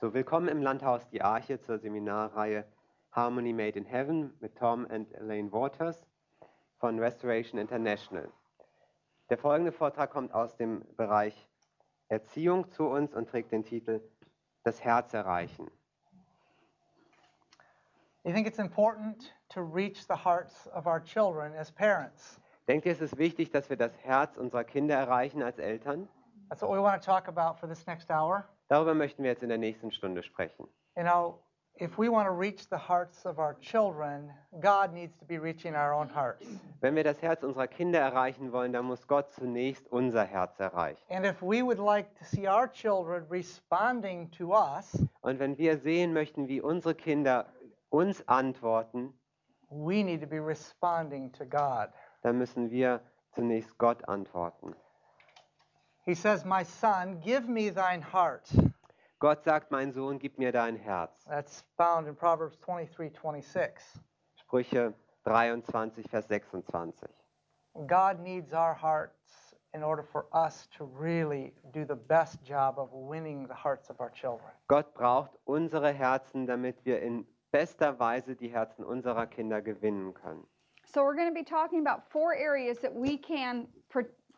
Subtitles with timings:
[0.00, 2.64] So, willkommen im Landhaus Die Arche zur Seminarreihe
[3.10, 6.06] Harmony Made in Heaven mit Tom und Elaine Waters
[6.76, 8.28] von Restoration International.
[9.28, 11.48] Der folgende Vortrag kommt aus dem Bereich
[12.06, 14.00] Erziehung zu uns und trägt den Titel
[14.62, 15.68] Das Herz erreichen.
[18.22, 22.40] You think it's important to reach the hearts of our children as parents?
[22.68, 26.08] Denkt ihr, es ist wichtig, dass wir das Herz unserer Kinder erreichen als Eltern?
[26.50, 28.48] That's what we want to talk about for this next hour.
[28.68, 30.68] Darüber möchten wir jetzt in der nächsten Stunde sprechen.
[30.96, 31.38] You know,
[31.80, 34.30] if we want to reach the hearts of our children,
[34.60, 36.46] God needs to be reaching our own hearts.
[36.80, 41.00] Wenn wir das Herz unserer Kinder erreichen wollen, dann muss Gott zunächst unser Herz erreichen.
[41.08, 45.78] And if we would like to see our children responding to us, Und wenn wir
[45.78, 47.46] sehen möchten, wie unsere Kinder
[47.90, 49.14] uns antworten,
[49.70, 51.88] we need to be responding to God.
[52.22, 53.00] dann müssen wir
[53.34, 54.74] zunächst Gott antworten.
[56.08, 58.48] He says, My son, give me thine heart.
[59.18, 61.12] Gott sagt, mein Sohn, gib mir dein Herz.
[61.28, 63.82] That's found in Proverbs 23 26.
[64.40, 64.94] Sprüche
[65.26, 67.12] 23, Vers 26.
[67.86, 72.88] God needs our hearts in order for us to really do the best job of
[72.90, 74.50] winning the hearts of our children.
[74.66, 80.46] Gott braucht unsere Herzen, damit wir in bester Weise die Herzen unserer Kinder gewinnen können.
[80.86, 83.66] So we're going to be talking about four areas that we can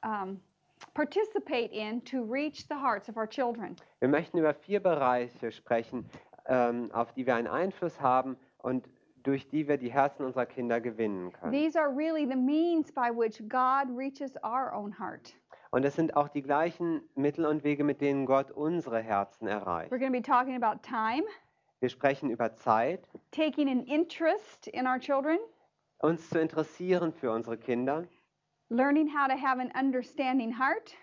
[0.03, 0.41] um,
[0.95, 3.77] participate in to reach the hearts of our children.
[4.01, 6.05] Wir möchten über vier Bereiche sprechen,
[6.47, 8.89] ähm, auf die wir einen Einfluss haben und
[9.23, 11.53] durch die wir die Herzen unserer Kinder gewinnen können.
[11.53, 15.35] These are really the means by which God reaches our own heart.
[15.71, 19.93] Und es sind auch die gleichen Mittel und Wege, mit denen Gott unsere Herzen erreicht.
[19.93, 21.23] We're going to be talking about time,
[21.79, 25.39] Wir sprechen über Zeit, taking an interest in our children,
[25.99, 28.05] uns zu interessieren für unsere Kinder,
[28.71, 30.95] learning how to have an understanding heart,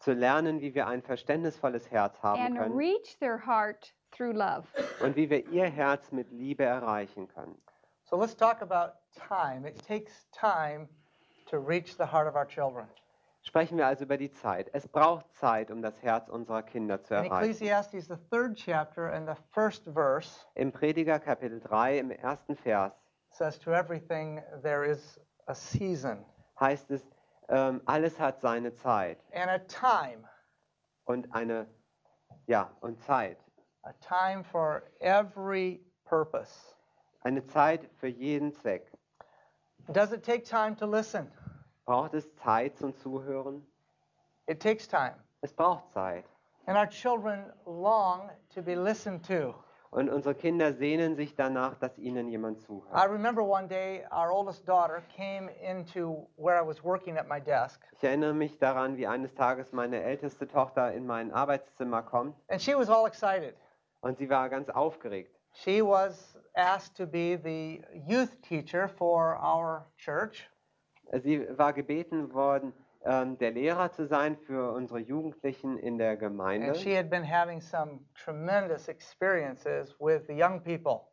[0.00, 4.66] zu lernen, wie wir ein verständnisvolles Herz haben and können reach their heart through love.
[5.00, 7.60] und wie wir ihr Herz mit Liebe erreichen können.
[8.04, 9.66] So let's talk about time.
[9.66, 10.88] It takes time
[11.50, 12.86] to reach the heart of our children.
[13.42, 14.70] Sprechen wir also über die Zeit.
[14.72, 17.50] Es braucht Zeit, um das Herz unserer Kinder zu In erreichen.
[17.50, 22.92] Ecclesiastes, the third chapter and the first verse Im Prediger Kapitel 3 im ersten Vers
[23.30, 26.24] says, To everything there is a season
[26.60, 27.02] heißt es,
[27.48, 30.24] ähm, alles hat seine Zeit and a time,
[31.04, 31.66] und eine,
[32.46, 33.38] ja, und Zeit.
[33.84, 36.74] a time for every purpose.
[37.22, 38.90] Eine Zeit für jeden Zweck.
[39.92, 41.30] Does it take time to listen?
[41.86, 43.62] Braucht es Zeit zum Zuhören?
[44.46, 45.14] It takes time.
[45.40, 46.24] Es braucht Zeit.
[46.66, 49.54] And our children long to be listened to.
[49.90, 53.10] Und unsere Kinder sehnen sich danach, dass ihnen jemand I zuhört.
[53.10, 57.80] remember one day our oldest daughter came into where I was working at my desk,
[57.92, 62.60] Ich erinnere mich daran, wie eines Tages meine älteste Tochter in mein Arbeitszimmer kommt and
[62.60, 63.54] she was all excited.
[64.02, 65.34] und sie war ganz aufgeregt.
[65.52, 70.50] She was asked to be the youth teacher for our church.
[71.22, 72.74] Sie war gebeten worden,
[73.08, 76.68] ähm, der Lehrer zu sein für unsere Jugendlichen in der Gemeinde.
[76.68, 81.08] And she had been having some tremendous experiences with the young people.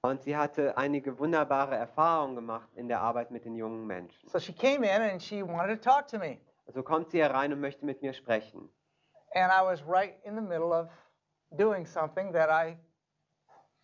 [0.00, 4.28] Und sie hatte einige wunderbare Erfahrungen gemacht in der Arbeit mit den jungen Menschen.
[4.28, 6.38] So she came in and she wanted to talk to me.
[6.74, 8.68] So kommt sie herein und möchte mit mir sprechen.
[9.34, 10.88] And I was right in the middle of
[11.50, 12.76] doing something that I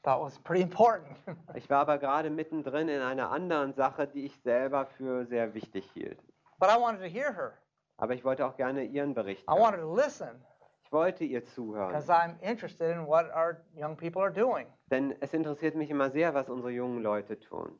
[0.03, 1.17] thought was pretty important.
[1.55, 5.89] Ich war aber gerade mittendrin in einer anderen Sache, die ich selber für sehr wichtig
[5.93, 6.19] hielt.
[6.59, 7.59] But I wanted to hear her.
[7.97, 9.89] Aber ich wollte auch gerne ihren Bericht I wanted hören.
[9.89, 10.45] to listen
[10.85, 11.89] Ich wollte ihr zuhören.
[11.89, 14.67] because I'm interested in what our young people are doing.
[14.91, 17.79] Denn es interessiert mich immer sehr, was unsere jungen Leute tun.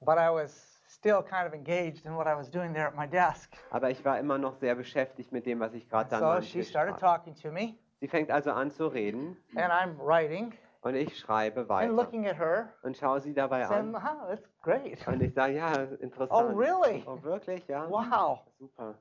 [0.00, 3.06] But I was still kind of engaged in what I was doing there at my
[3.06, 3.54] desk.
[3.70, 6.62] Aber ich war immer noch sehr beschäftigt mit dem, was ich gerade dann So she
[6.62, 10.52] started talking to me, Sie fängt also an zu reden and I'm writing
[10.86, 14.02] und ich schreibe and weiter looking at her, und schaue sie dabei saying, an.
[14.02, 15.06] wow, that's great.
[15.08, 16.30] Und ich sage, ja, interessant.
[16.30, 17.04] Oh, really?
[17.06, 17.66] Oh, wirklich?
[17.66, 17.88] Ja.
[17.90, 18.40] Wow.
[18.58, 18.94] Super.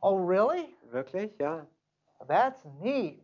[0.00, 0.74] Oh, really?
[0.90, 1.32] Wirklich?
[1.38, 1.66] Ja.
[2.26, 3.22] That's neat.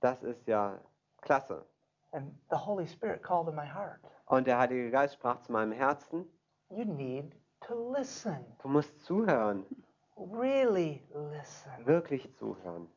[0.00, 0.78] Das ist ja
[1.20, 1.64] klasse.
[2.12, 4.00] And the Holy Spirit called to my heart.
[4.26, 6.24] Und der Heilige Geist sprach zu meinem Herzen,
[6.70, 8.44] You need to listen.
[8.62, 9.64] du musst zuhören,
[10.16, 11.86] Really listen.
[11.86, 12.88] wirklich zuhören.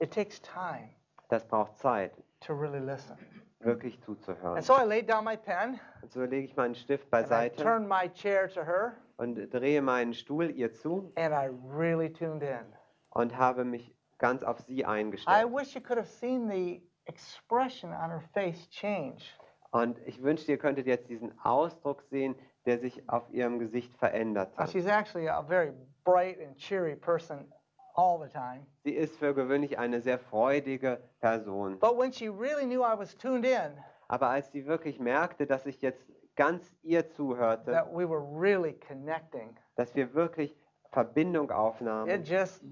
[0.00, 0.88] It takes time
[1.28, 2.12] Das braucht Zeit,
[2.46, 3.16] to really listen.
[3.60, 4.56] wirklich zuzuhören.
[4.56, 7.28] And so I laid down my pen Und so lege ich meinen Stift and I
[7.28, 12.12] beiseite turned my chair to her und drehe meinen Stuhl ihr zu and I really
[12.12, 12.58] tuned in.
[13.10, 15.50] und habe mich ganz auf sie I eingestellt.
[15.50, 19.24] wish you could have seen the expression on her face change.
[19.70, 24.56] Und ich wünschte, ihr könntet jetzt diesen Ausdruck sehen, der sich auf ihrem Gesicht verändert
[24.56, 24.70] hat.
[24.70, 25.72] she's actually a very
[26.04, 27.50] bright and cheery person
[27.94, 28.66] all the time.
[28.84, 31.78] Sie ist für gewöhnlich eine sehr freudige Person.
[31.78, 35.66] But when she really knew I was tuned in, Aber als sie wirklich merkte, dass
[35.66, 36.06] ich jetzt
[36.36, 40.56] ganz ihr zuhörte, that we were really connecting, dass wir wirklich
[40.92, 42.62] Verbindung it aufnahmen, just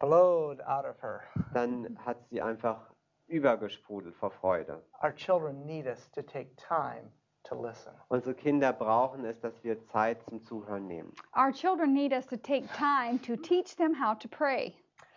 [0.00, 1.22] flowed out of her.
[1.52, 2.90] dann hat sie einfach
[3.28, 4.82] übergesprudelt vor Freude.
[5.02, 7.12] Our children need us to take time
[7.48, 7.92] to listen.
[8.08, 11.12] Unsere Kinder brauchen es, dass wir Zeit zum Zuhören nehmen.
[11.36, 14.74] Our children need us to take time to teach them how to pray.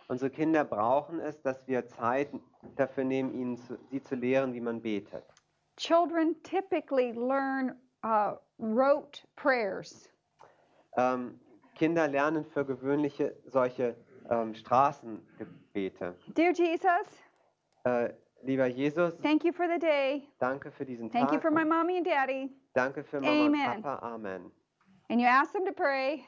[0.08, 2.30] Unsere Kinder brauchen es, dass wir Zeit
[2.76, 5.24] dafür nehmen, ihnen zu, sie zu lehren, wie man betet.
[5.76, 10.10] Children typically learn uh, rote prayers.
[10.96, 11.38] Ähm,
[11.76, 13.96] Kinder lernen für gewöhnliche solche
[14.28, 16.16] ähm, Straßengebete.
[16.36, 17.06] Dear Jesus,
[17.84, 18.10] Äh,
[18.42, 20.28] lieber Jesus, thank you for the day.
[20.40, 22.50] danke für diesen Thank you for my mommy and daddy.
[22.74, 23.76] Danke für Mama Amen.
[23.76, 24.06] und Papa.
[24.14, 24.50] Amen.
[25.08, 26.24] And you ask them to pray,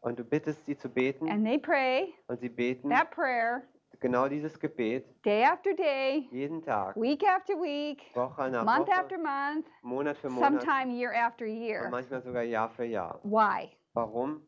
[0.00, 3.64] Und du bittest sie zu beten and they pray und sie beten that prayer
[4.00, 8.96] genau dieses Gebet day after day, jeden Tag, week after week, Woche nach month Woche,
[8.98, 11.88] after month, Monat für Monat sometime year after und year.
[11.90, 13.18] manchmal sogar Jahr für Jahr.
[13.24, 13.76] Why?
[13.94, 14.42] Warum?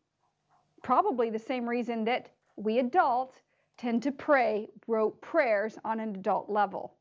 [0.83, 3.35] Probably the same reason that we adults
[3.81, 6.93] tend to pray rote prayers on an adult level.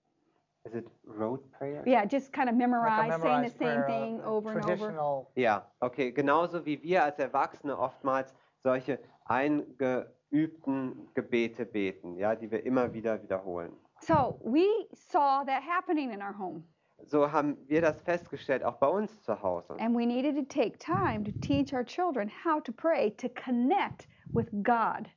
[0.66, 1.84] Is it road prayer?
[1.86, 4.68] Yeah, just kind of Like saying the memorized same prayer, thing uh, over and over.
[4.76, 6.12] traditional Ja, okay.
[6.12, 8.34] Genauso wie wir als Erwachsene oftmals
[8.64, 13.72] solche eingeübten Gebete beten, ja, die wir immer wieder wiederholen.
[14.02, 16.64] So we saw that happening in our home,
[17.06, 19.76] So haben wir das festgestellt, auch bei uns zu Hause.
[19.80, 24.08] and we needed to take time to teach our children how to pray to connect
[24.34, 25.10] with God.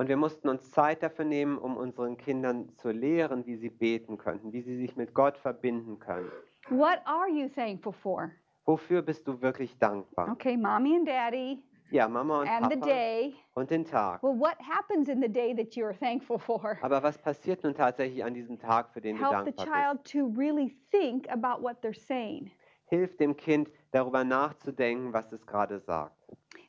[0.00, 4.16] Und wir mussten uns Zeit dafür nehmen, um unseren Kindern zu lehren, wie sie beten
[4.16, 6.32] könnten, wie sie sich mit Gott verbinden können.
[6.70, 8.30] What are you thankful for?
[8.64, 10.32] Wofür bist du wirklich dankbar?
[10.32, 13.34] Okay, mommy and daddy, Ja, Mama und and the Papa day.
[13.52, 14.22] und den Tag.
[14.22, 16.78] Well, what happens in the day that you're thankful for?
[16.80, 20.10] Aber was passiert nun tatsächlich an diesem Tag, für den du Help the dankbar child
[20.10, 22.44] to really think about what they're saying.
[22.44, 22.56] bist?
[22.86, 26.16] Hilf dem Kind, darüber nachzudenken, was es gerade sagt.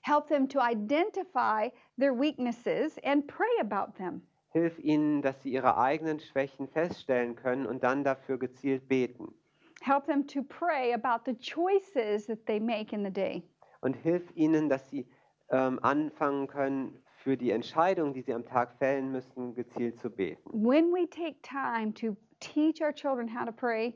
[0.01, 4.21] Help them to identify their weaknesses and pray about them.
[4.53, 9.33] Hilf ihnen, dass sie ihre eigenen Schwächen feststellen können und dann dafür gezielt beten.
[9.81, 13.43] Help them to pray about the choices that they make in the day.
[13.81, 15.07] Und hilf ihnen, dass sie
[15.49, 20.49] ähm, anfangen können, für die Entscheidungen, die sie am Tag fällen müssen, gezielt zu beten.
[20.51, 23.93] When we take time to teach our children how to pray,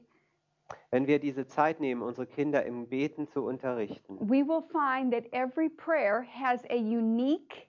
[0.92, 5.26] Wenn wir diese Zeit nehmen, unsere Kinder im Beten zu unterrichten, we will find that
[5.34, 7.68] every prayer has a unique,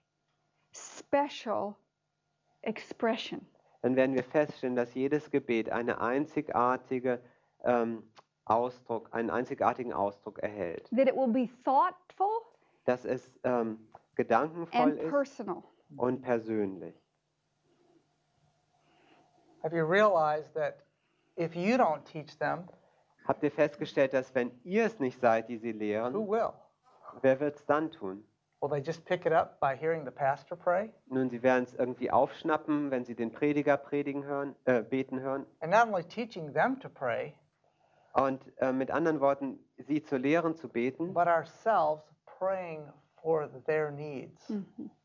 [0.73, 1.75] special
[2.63, 3.47] expression.
[3.83, 7.21] dann werden wir feststellen, dass jedes Gebet eine einzigartige
[7.65, 8.03] ähm,
[8.45, 10.89] Ausdruck, einen einzigartigen Ausdruck erhält.
[10.91, 12.43] That it will be thoughtful
[12.85, 13.79] Dass es ähm,
[14.15, 15.63] gedankenvoll and ist personal.
[15.97, 16.95] und persönlich.
[19.63, 20.85] Have you realized that
[21.37, 22.69] if you don't teach them,
[23.27, 26.51] Habt ihr festgestellt, dass wenn ihr es nicht seid, die sie who lehren, will?
[27.23, 28.25] wer wird es dann tun?
[28.61, 30.91] Will they just pick it up by hearing the pastor pray?
[31.07, 35.45] Nun, sie werden es irgendwie aufschnappen, wenn sie den Prediger predigen hören, äh, beten hören.
[35.61, 37.35] And not only teaching them to pray,
[38.15, 41.13] Und äh, mit anderen Worten, sie zu lehren, zu beten.
[41.13, 42.03] but ourselves
[42.39, 42.91] praying
[43.21, 44.51] for their needs.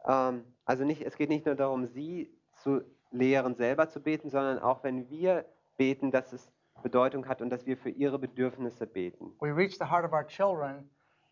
[0.08, 2.32] Ähm, also nicht, es geht nicht nur darum, sie
[2.64, 5.44] zu lehren, selber zu beten, sondern auch wenn wir
[5.76, 6.50] beten, dass es
[6.82, 9.34] Bedeutung hat und dass wir für ihre Bedürfnisse beten.
[9.40, 10.90] We reach the heart of our children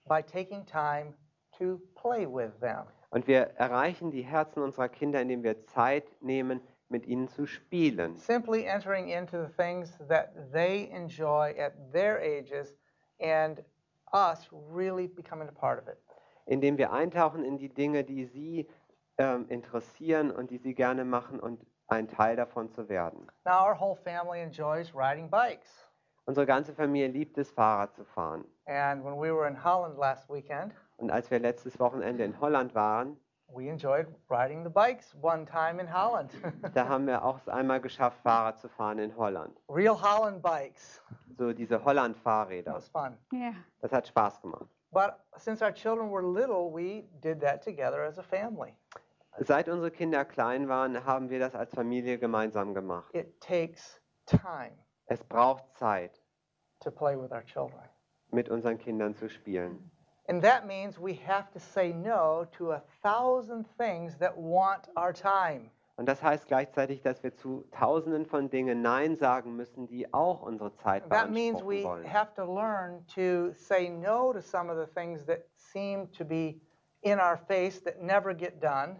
[0.07, 1.13] by taking time
[1.57, 2.85] to play with them.
[3.11, 8.15] Und wir erreichen die Herzen unserer Kinder, indem wir Zeit nehmen, mit ihnen zu spielen.
[8.15, 12.75] Simply entering into the things that they enjoy at their ages
[13.19, 13.63] and
[14.13, 15.97] us really becoming a part of it.
[16.45, 18.67] Indem wir eintauchen in die Dinge, die sie
[19.17, 23.27] ähm, interessieren und die sie gerne machen und ein Teil davon zu werden.
[23.45, 25.85] Now, our whole family enjoys riding bikes.
[26.25, 28.45] Unsere ganze Familie liebt es, Fahrrad zu fahren.
[28.65, 32.75] And when we were in Holland last weekend, Und als wir letztes Wochenende in Holland
[32.75, 33.17] waren,
[33.51, 36.31] we enjoyed riding the bikes one time in Holland.
[36.75, 39.59] da haben wir auch es einmal geschafft, Fahrrad zu fahren in Holland.
[39.69, 41.01] Real Holland bikes.
[41.37, 42.73] So diese That Holland-Fahrräder.
[42.75, 43.17] was fun.
[43.33, 43.53] Yeah.
[43.81, 44.67] Das hat Spaß gemacht.
[44.91, 48.75] But since our children were little, we did that together as a family.
[49.41, 53.13] Seit unsere Kinder klein waren, haben wir das als Familie gemeinsam gemacht.
[53.15, 54.71] It takes time
[55.07, 56.21] Es braucht Zeit,
[56.81, 57.83] to play with our children.
[58.31, 59.89] mit unseren Kindern zu spielen.
[60.27, 65.13] And that means we have to say no to a thousand things that want our
[65.13, 65.71] time.
[65.95, 70.41] Und das heißt gleichzeitig, dass wir zu Tausenden von Dingen Nein sagen müssen, die auch
[70.43, 72.05] unsere Zeit That means we wollen.
[72.05, 76.61] have to learn to say no to some of the things that seem to be
[77.01, 78.99] in our face that never get done.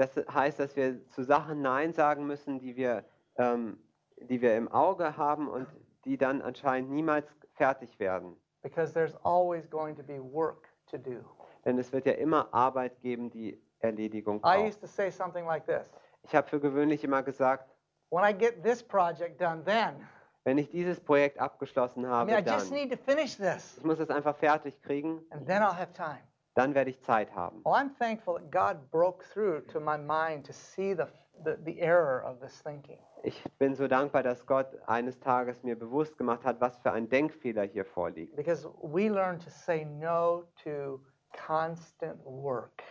[0.00, 3.04] Das heißt, dass wir zu Sachen Nein sagen müssen, die wir,
[3.36, 3.78] ähm,
[4.16, 5.66] die wir im Auge haben und
[6.06, 8.34] die dann anscheinend niemals fertig werden.
[8.62, 11.22] because there's always going to be work to do.
[11.66, 14.68] Denn es wird ja immer Arbeit geben, die Erledigung I braucht.
[14.68, 15.90] used to say something like this
[16.22, 17.68] Ich habe für gewöhnlich immer gesagt,
[18.10, 20.06] When I get this project done, then,
[20.44, 23.76] wenn ich dieses Projekt abgeschlossen I habe, mean, I just dann, need to finish this,
[23.76, 26.20] ich muss es einfach fertig kriegen, and then I'll have time.
[26.60, 27.62] Dann werde ich Zeit haben.
[27.64, 31.06] Well, I'm thankful that God broke through to my mind to see the,
[31.42, 32.98] the, the error of this thinking.
[33.22, 37.08] Ich bin so dankbar, dass Gott eines Tages mir bewusst gemacht hat, was für ein
[37.08, 38.36] Denkfehler hier vorliegt.
[38.36, 41.00] Because we learn to say no to
[41.46, 42.82] constant work.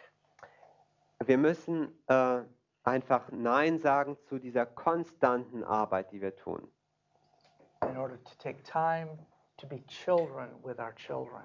[1.26, 2.42] Wir müssen äh,
[2.84, 6.68] einfach Nein sagen zu dieser konstanten Arbeit, die wir tun,
[7.88, 9.10] in order to take time
[9.58, 11.44] to be children with our children.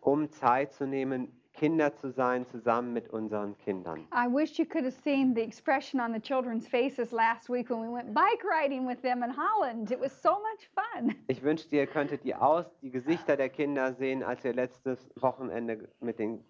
[0.00, 4.06] um Zeit zu nehmen, Kinder zu sein, zusammen mit unseren Kindern.
[4.12, 7.80] I wish you could have seen the expression on the children's faces last week when
[7.80, 9.90] we went bike riding with them in Holland.
[9.90, 11.14] It was so much fun.
[11.28, 15.88] Ich wünschte, ihr könntet die, Aus die Gesichter der Kinder sehen, als wir letztes Wochenende
[16.00, 16.42] mit, den,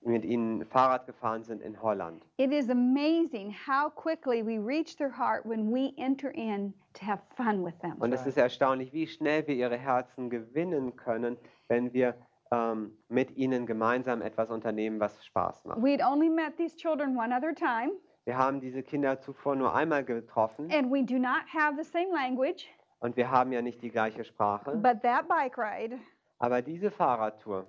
[0.00, 2.24] mit ihnen Fahrrad gefahren sind in Holland.
[2.38, 7.20] It is amazing how quickly we reach their heart when we enter in to have
[7.36, 7.96] fun with them.
[7.98, 11.36] Und es ist erstaunlich, wie schnell wir ihre Herzen gewinnen können,
[11.68, 12.14] wenn wir
[12.52, 15.78] ähm, mit ihnen gemeinsam etwas unternehmen, was Spaß macht.
[15.82, 17.92] We'd only met these children one other time,
[18.26, 22.10] Wir haben diese Kinder zuvor nur einmal getroffen and we do not have the same
[22.12, 22.66] language,
[23.00, 24.76] und wir haben ja nicht die gleiche Sprache.
[24.76, 25.98] but that bike ride,
[26.38, 27.66] Aber diese Fahrradtour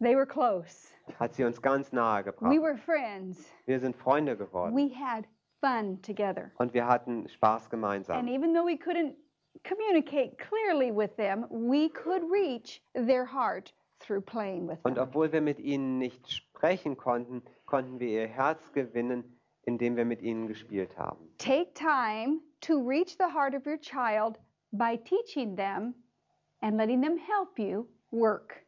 [0.00, 0.88] they were close.
[1.18, 2.60] hat sie uns ganz nahe We gebracht.
[2.62, 3.50] were friends.
[3.66, 5.24] Wir sind Freunde geworden We had
[5.60, 6.50] fun together.
[6.58, 8.26] und wir hatten Spaß And gemeinsam.
[8.28, 9.14] even though we couldn't
[9.64, 15.04] communicate clearly with them, we could reach their heart through playing with Und them.
[15.08, 19.24] obwohl wir mit ihnen nicht sprechen konnten, konnten wir ihr Herz gewinnen,
[19.64, 21.28] indem wir mit ihnen gespielt haben.
[21.38, 24.38] Take time to reach the heart of your child
[24.72, 25.94] by teaching them
[26.60, 28.64] and letting them help you work.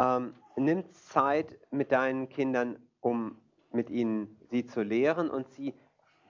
[0.00, 3.36] Ähm, nimm Zeit mit deinen Kindern, um
[3.70, 5.74] mit ihnen sie zu lehren und sie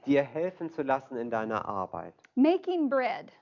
[0.06, 2.14] dir helfen zu lassen in deiner Arbeit.
[2.34, 3.32] Making bread.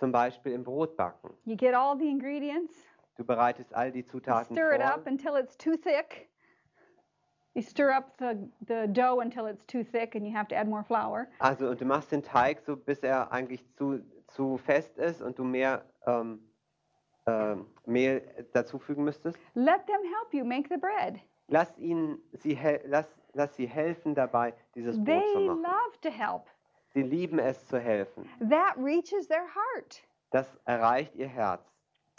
[0.00, 1.30] Zum Beispiel im Brotbacken.
[1.44, 2.74] You get all the ingredients,
[3.16, 4.94] Du bereitest all die Zutaten stir it vor.
[4.94, 6.28] up until it's too thick.
[7.52, 10.66] You stir up the, the dough until it's too thick and you have to add
[10.68, 11.28] more flour.
[11.38, 15.38] Also und du machst den Teig so, bis er eigentlich zu, zu fest ist und
[15.38, 16.40] du mehr ähm,
[17.26, 18.22] ähm, Mehl
[18.54, 19.38] dazufügen müsstest.
[19.54, 21.20] Let them help you make the bread.
[21.48, 25.62] Lass ihnen sie lass, lass sie helfen dabei, dieses Brot They zu machen.
[25.62, 26.46] love to help.
[26.92, 28.28] Sie lieben es zu helfen.
[28.48, 30.02] That reaches their heart.
[30.30, 31.62] Das erreicht ihr Herz.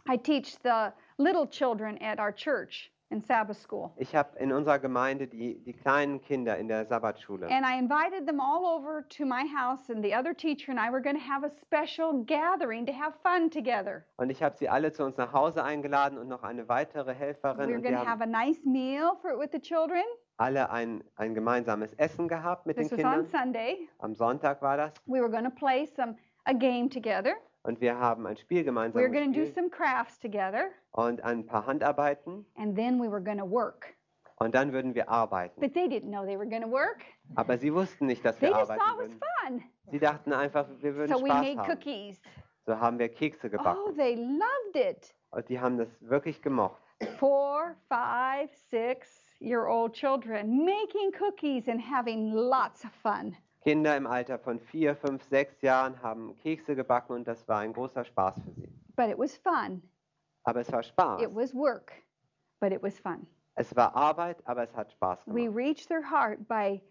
[0.10, 3.92] I teach the little children at our church in Sabbath school.
[3.98, 7.48] Ich habe in unserer Gemeinde die, die kleinen Kinder in der Sabbatschule.
[7.50, 10.90] And I invited them all over to my house, and the other teacher and I
[10.90, 14.06] were going to have a special gathering to have fun together.
[14.18, 17.68] Und ich habe sie alle zu uns nach Hause eingeladen und noch eine weitere Helferin.
[17.68, 20.04] We were going to have a nice meal for with the children.
[20.42, 23.26] Alle ein, ein gemeinsames Essen gehabt mit den This on Kindern.
[23.28, 23.88] Sunday.
[24.00, 24.94] Am Sonntag war das.
[25.06, 27.34] We were going to play some a game together.
[27.64, 30.70] Und wir haben ein Spiel gemeinsam We were going to do gespielt some crafts together,
[30.94, 32.46] und ein paar Handarbeiten.
[32.58, 33.94] and then we were going to work.
[34.38, 35.62] Und dann würden wir arbeiten.
[35.62, 37.04] But they didn't know they were going to work.
[37.36, 39.60] Aber sie wussten nicht, dass They wir just arbeiten thought it was würden.
[39.62, 39.72] fun.
[39.92, 41.72] Sie dachten einfach, wir würden So we Spaß made haben.
[41.72, 42.20] cookies.
[42.66, 43.96] So haben wir Kekse Oh, gebacken.
[43.96, 45.14] they loved it.
[45.30, 46.82] Und die haben das wirklich gemocht.
[47.20, 53.36] four, five, six year old children making cookies and having lots of fun.
[53.64, 57.74] Kinder im Alter von vier, fünf, sechs Jahren haben Kekse gebacken und das war ein
[57.74, 58.68] großer Spaß für sie.
[58.96, 59.82] But it was fun.
[60.44, 61.22] Aber es war Spaß.
[61.22, 61.92] It was work,
[62.60, 63.28] but it was fun.
[63.56, 65.56] Es war Arbeit, aber es hat Spaß We gemacht.
[65.56, 66.82] reached their heart by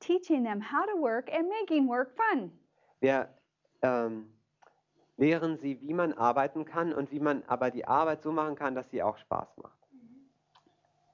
[0.00, 2.50] teaching them how to work and making work fun.
[3.00, 3.28] Wir
[3.82, 4.26] ähm,
[5.16, 8.74] lehren sie, wie man arbeiten kann und wie man aber die Arbeit so machen kann,
[8.74, 9.77] dass sie auch Spaß macht.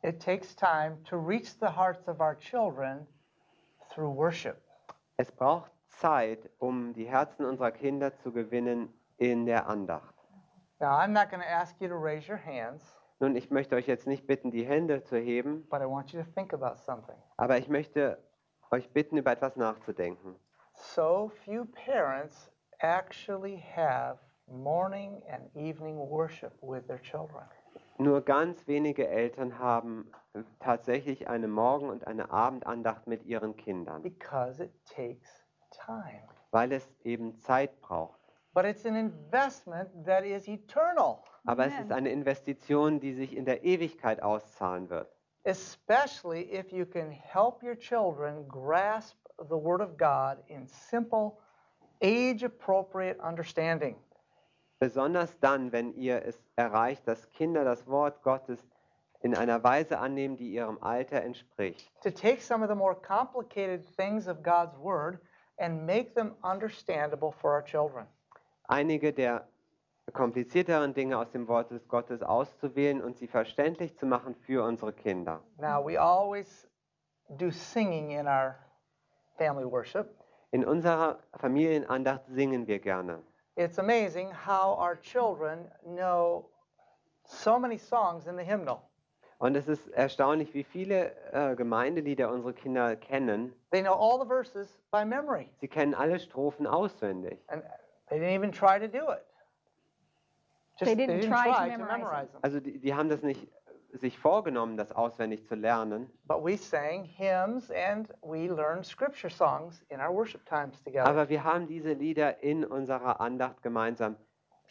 [0.05, 3.07] It takes time to reach the hearts of our children
[3.91, 4.61] through worship.
[5.17, 10.15] Es braucht Zeit, um die Herzen unserer Kinder zu gewinnen in der Andacht.
[10.79, 12.83] Now, I'm not going to ask you to raise your hands,
[13.21, 16.23] Nun, ich möchte euch jetzt nicht bitten, die Hände zu heben, but I want you
[16.23, 17.17] to think about something.
[17.39, 18.19] aber ich möchte
[18.71, 20.35] euch bitten, über etwas nachzudenken.
[20.75, 22.51] So few parents
[22.83, 24.19] actually have
[24.49, 27.47] morning and evening worship with their children.
[27.99, 30.11] Nur ganz wenige Eltern haben
[30.59, 36.23] tatsächlich eine Morgen- und eine Abendandacht mit ihren Kindern, because it takes time.
[36.51, 38.19] weil es eben Zeit braucht.
[38.53, 41.19] But it's an investment that is eternal.
[41.45, 45.09] Aber es ist eine Investition, die sich in der Ewigkeit auszahlen wird.
[45.45, 49.17] especially if you can help your children grasp
[49.49, 51.39] the Word of God in simple,
[52.01, 53.97] age appropriate understanding.
[54.85, 58.63] Besonders dann, wenn ihr es erreicht, dass Kinder das Wort Gottes
[59.23, 61.91] in einer Weise annehmen, die ihrem Alter entspricht.
[62.03, 65.19] To take some of the more complicated things of God's Word
[65.57, 68.07] and make them understandable for our children.
[68.65, 69.49] Einige der
[70.13, 74.93] komplizierteren Dinge aus dem Wort des Gottes auszuwählen und sie verständlich zu machen für unsere
[74.93, 75.41] Kinder.
[75.57, 76.69] Now, we always
[77.31, 78.57] do singing in our
[79.39, 80.11] family worship.
[80.51, 83.23] In unserer Familienandacht singen wir gerne.
[83.57, 86.47] It's amazing how our children know
[87.25, 88.83] so many songs in the hymnal.
[89.39, 93.53] Und es ist erstaunlich, wie viele äh, Gemeindelieder unsere Kinder kennen.
[93.71, 97.39] They know all the verses by memory, Sie kennen alle Strophen auswendig.
[97.49, 97.63] and
[98.09, 99.25] they didn't even try to do it.
[100.79, 102.41] Just, They didn't try to to memorize memorize them.
[102.43, 103.47] Also die, die haben das nicht
[103.99, 106.11] sich vorgenommen, das auswendig zu lernen.
[106.25, 111.07] But we sang hymns and we learned scripture songs in our worship times together.
[111.07, 114.17] Aber wir haben diese Lieder in unserer Andacht gemeinsam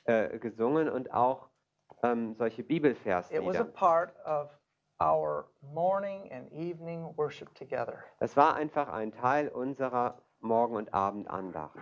[0.06, 1.50] äh, gesungen und auch
[2.04, 3.64] ähm, solche It was a Bibelverslieder.
[3.66, 4.50] part of
[5.02, 8.04] our morning and evening worship together.
[8.20, 11.78] Das war einfach ein Teil unserer Morgen- und Abendandacht.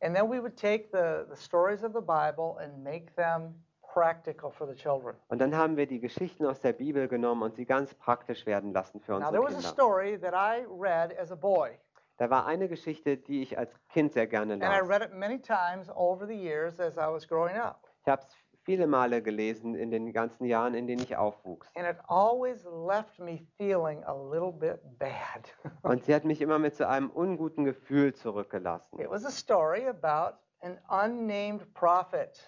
[0.00, 3.54] And then we would take the, the stories of the Bible and make them
[3.92, 5.14] practical for the children.
[5.28, 8.72] Und dann haben wir die Geschichten aus der Bibel genommen und sie ganz praktisch werden
[8.72, 9.68] lassen für Now, unsere there was a Kinder.
[9.68, 11.70] story that I read as a boy,
[12.18, 14.88] Da war eine Geschichte, die ich als Kind sehr gerne and I las.
[14.88, 17.88] read it many times over the years as I was growing up.
[18.04, 18.34] Ich habe es
[18.64, 21.68] viele Male gelesen in den ganzen Jahren, in denen ich aufwuchs.
[21.74, 25.52] And it always left me feeling a little bit bad.
[25.82, 29.00] Und sie hat mich immer mit so einem unguten Gefühl zurückgelassen.
[29.00, 32.40] it was a story about an unnamed prophet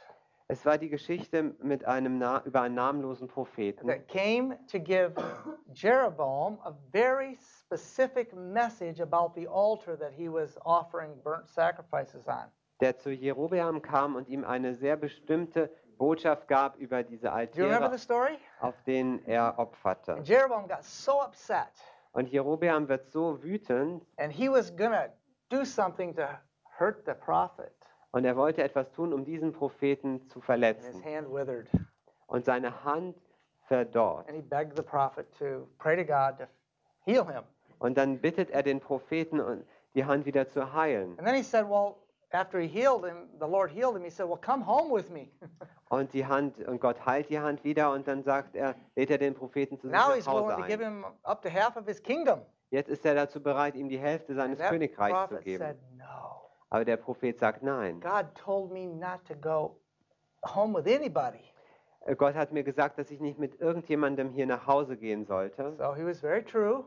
[0.49, 5.15] Es war die Geschichte mit einem Na über einen namenlosen Propheten, that came to give
[5.73, 12.51] Jeroboam a very specific message about the altar that he was offering burnt sacrifices on.
[12.81, 17.91] der zu Jerobeam kam und ihm eine sehr bestimmte Botschaft gab über diese Altäre,
[18.61, 20.13] auf denen er opferte.
[20.15, 21.73] And Jeroboam got so upset,
[22.13, 25.09] Und Jerobeam wird so wütend and he was to
[25.49, 26.29] do something to
[26.79, 27.73] hurt the prophet.
[28.15, 31.05] Und er wollte etwas tun, um diesen Propheten zu And his verletzen.
[31.05, 31.69] hand withered.
[32.27, 33.17] Und seine Hand
[33.67, 34.29] verdorrt.
[34.29, 36.45] And he begged the prophet to pray to God to
[37.05, 37.43] heal him.
[37.79, 41.19] Und dann bittet er den Propheten, die Hand wieder zu heilen.
[41.19, 41.97] And then he said, Well,
[42.31, 45.29] after he healed him, the Lord healed him, he said, Well, come home with me.
[45.91, 49.19] Und die Hand und Gott heilt die Hand wieder und dann sagt er, lädt er
[49.19, 51.03] den Propheten zu sich now nach Hause to give ein.
[51.03, 52.41] him up to half of his kingdom.
[52.71, 55.59] Jetzt ist er dazu bereit, ihm die Hälfte seines Königreichs zu geben.
[55.63, 56.44] said, No.
[56.75, 58.01] Aber der Prophet sagt nein.
[58.01, 59.77] God told me not to go
[60.45, 61.45] home with anybody.
[62.05, 65.77] Äh, Gott hat mir gesagt, dass ich nicht mit irgendjemandem hier nach Hause gehen sollte.
[65.79, 66.85] So he was very true.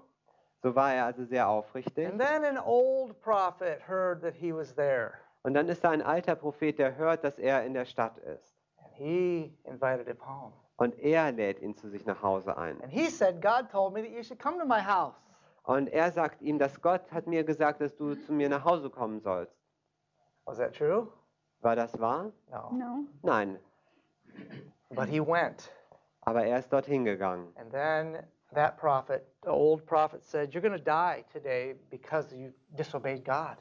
[0.61, 2.05] So war er also sehr aufrichtig.
[2.05, 5.13] And then an old prophet heard that he was there.
[5.43, 8.59] Und dann ist da ein alter Prophet, der hört, dass er in der Stadt ist.
[8.83, 10.51] And he invited him home.
[10.75, 12.81] Und er lädt ihn zu sich nach Hause ein.
[12.81, 15.15] And he said, God told me that you should come to my house.
[15.63, 18.89] Und er sagt ihm, dass Gott hat mir gesagt, dass du zu mir nach Hause
[18.89, 19.56] kommen sollst.
[20.47, 21.07] Was that true?
[21.61, 22.31] War das wahr?
[22.49, 22.71] No.
[22.71, 23.05] No.
[23.21, 23.59] Nein.
[24.89, 25.69] But he went.
[26.21, 27.53] Aber er ist dorthin gegangen.
[27.57, 32.53] And then that prophet, the old prophet, said, You're going to die today because you
[32.77, 33.57] disobeyed God.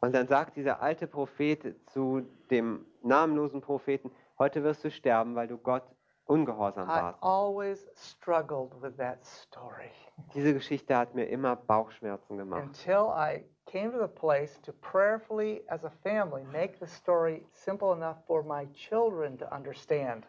[0.00, 5.48] Und dann sagt dieser alte Prophet zu dem namenlosen Propheten, heute wirst du sterben, weil
[5.48, 5.84] du Gott
[6.26, 7.22] ungehorsam I warst.
[7.22, 9.90] always struggled with that story
[10.34, 12.62] Diese Geschichte hat mir immer Bauchschmerzen gemacht.
[12.62, 17.92] until I came to the place to prayerfully, as a family, make the story simple
[17.92, 20.24] enough for my children to understand.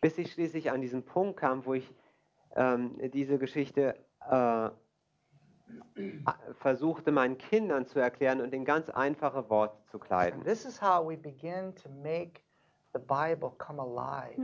[0.00, 1.92] Bis ich schließlich an diesen Punkt kam, wo ich
[2.56, 3.94] ähm, diese Geschichte
[4.30, 4.70] äh,
[6.58, 10.42] versuchte meinen Kindern zu erklären und in ganz einfache Worte zu kleiden.
[10.44, 12.40] This is how we begin to make
[12.92, 14.34] the Bible come alive.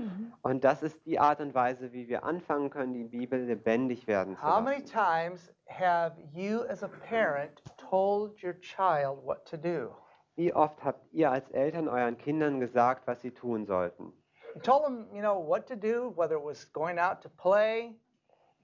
[0.42, 4.36] Und das ist die Art und Weise, wie wir anfangen können, die Bibel lebendig werden
[4.36, 4.92] zu How many lassen.
[4.92, 9.94] times have you, as a parent, told your child what to do?
[10.36, 14.12] Wie oft habt ihr als Eltern euren Kindern gesagt, was sie tun sollten?
[14.54, 17.94] You told them, you know, what to do, whether it was going out to play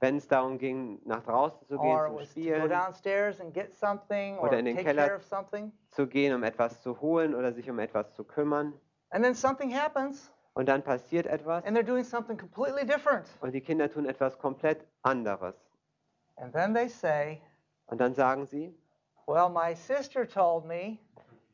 [0.00, 4.48] Wenn es darum ging, nach draußen zu gehen, zum Spielen, downstairs and get something or
[4.48, 5.20] Oder in den Keller.
[5.90, 8.72] zu gehen, um etwas zu holen oder sich um etwas zu kümmern.
[9.10, 13.26] And then something happens Und dann passiert etwas and they're doing something completely different.
[13.40, 15.54] und die Kinder tun etwas komplett anderes.
[16.36, 17.40] And then they say,
[17.86, 18.74] Und dann sagen sie,
[19.26, 20.98] well, my sister told me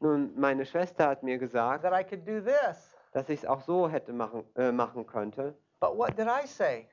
[0.00, 2.94] nun, meine Schwester hat mir gesagt, that I could do this.
[3.12, 5.54] dass ich es auch so hätte machen, äh, machen könnte.
[5.81, 6.87] But what did I say?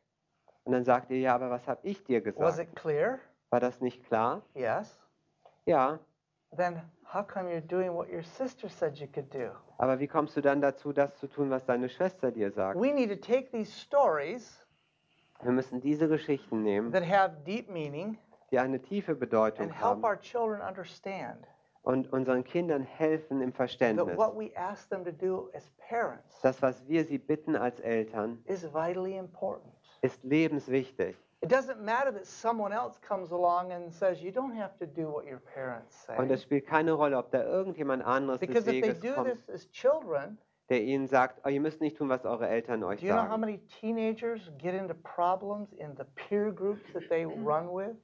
[0.63, 2.59] Und dann sagt ihr, ja, aber was habe ich dir Was gesagt?
[2.59, 3.19] it clear?
[3.51, 4.41] War das nicht klar?
[4.55, 4.99] Yes.
[5.65, 5.99] Ja.
[6.55, 6.81] Then
[7.13, 9.51] how come you're doing what your sister said you could do?
[9.77, 12.79] Aber wie kommst du dann dazu, das zu tun, was deine Schwester dir sagt?
[12.79, 14.65] We need to take these stories
[15.41, 18.17] Wir müssen diese Geschichten nehmen, that have deep meaning
[18.51, 21.47] die eine tiefe Bedeutung and help haben our children understand
[21.83, 24.17] und unseren Kindern helfen im that Verständnis.
[24.17, 28.39] what we ask them to do as parents Das, was wir sie bitten als Eltern,
[28.45, 29.71] is vitally important.
[30.01, 31.15] ist lebenswichtig.
[31.41, 35.11] It doesn't matter that someone else comes along and says you don't have to do
[35.11, 36.45] what your parents Und es say.
[36.45, 39.49] spielt keine Rolle, ob da irgendjemand anderes des Because if they Weges do kommt, this
[39.49, 43.05] as children, der ihnen sagt, oh, ihr müsst nicht tun, was eure Eltern euch do
[43.05, 43.41] you know how sagen.
[43.41, 47.95] many teenagers get into problems in the peer groups that they run with?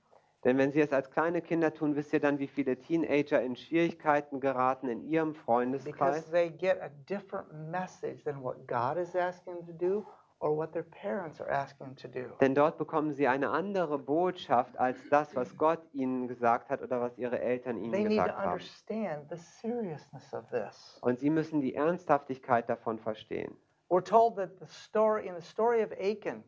[0.44, 3.56] Denn wenn sie es als kleine Kinder tun, wisst ihr dann, wie viele Teenager in
[3.56, 6.32] Schwierigkeiten geraten in ihrem Because Freundeskreis?
[6.32, 10.06] they get a different message than what God is asking them to do
[10.40, 12.34] or what their parents are asking them to do.
[12.42, 17.00] Denn dort bekommen sie eine andere Botschaft als das, was Gott ihnen gesagt hat oder
[17.02, 18.52] was ihre Eltern They ihnen need to gesagt haben.
[18.54, 20.98] understand the seriousness of this.
[21.04, 23.56] Und sie müssen die Ernsthaftigkeit davon verstehen.
[23.90, 26.44] We're told that the story in the story of Achan,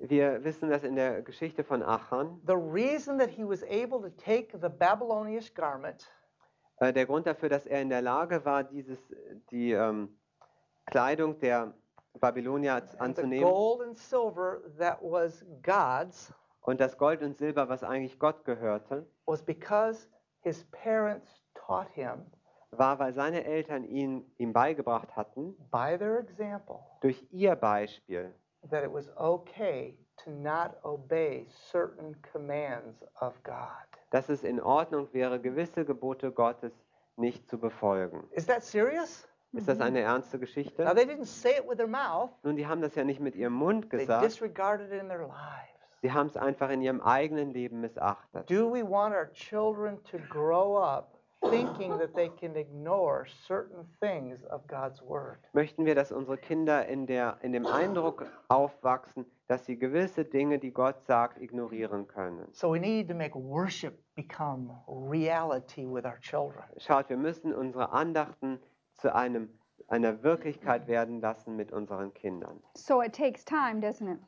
[0.00, 2.40] Wir wissen das in der Geschichte von Achan.
[2.46, 6.10] the reason that he was able to take the Babylonian garment
[6.80, 8.98] Äh, der Grund dafür, dass er in der Lage war, dieses,
[9.50, 10.18] die ähm,
[10.86, 11.74] Kleidung der
[12.18, 16.32] Babylonier and the anzunehmen gold and silver that was God's
[16.62, 20.08] und das Gold und Silber, was eigentlich Gott gehörte, was because
[20.40, 22.26] his parents taught him
[22.70, 28.34] war, weil seine Eltern ihn ihm beigebracht hatten, by their example durch ihr Beispiel,
[28.68, 33.86] that it was okay to not obey certain commands of God.
[34.10, 36.72] dass es in Ordnung wäre, gewisse Gebote Gottes
[37.16, 38.24] nicht zu befolgen.
[38.32, 39.26] Is that serious?
[39.52, 40.84] Ist das eine ernste Now, Geschichte?
[40.94, 43.54] they didn't say it with their mouth, Nun, die haben das ja nicht mit ihrem
[43.54, 45.98] Mund they gesagt, disregarded it in their lives.
[46.02, 48.48] sie haben es einfach in ihrem eigenen Leben missachtet.
[48.50, 51.16] Do we want our children to grow up
[51.48, 55.38] thinking that they can ignore certain things of God's Word?
[55.52, 60.58] Möchten wir, dass unsere Kinder in, der, in dem Eindruck aufwachsen, dass sie gewisse Dinge,
[60.58, 62.48] die Gott sagt, ignorieren können?
[62.52, 66.64] So we need to make worship become reality with our children.
[66.78, 68.58] Schaut, wir müssen unsere Andachten
[68.98, 69.48] zu einem,
[69.88, 72.60] einer Wirklichkeit werden lassen mit unseren Kindern.
[72.74, 74.18] So it takes time, doesn't it?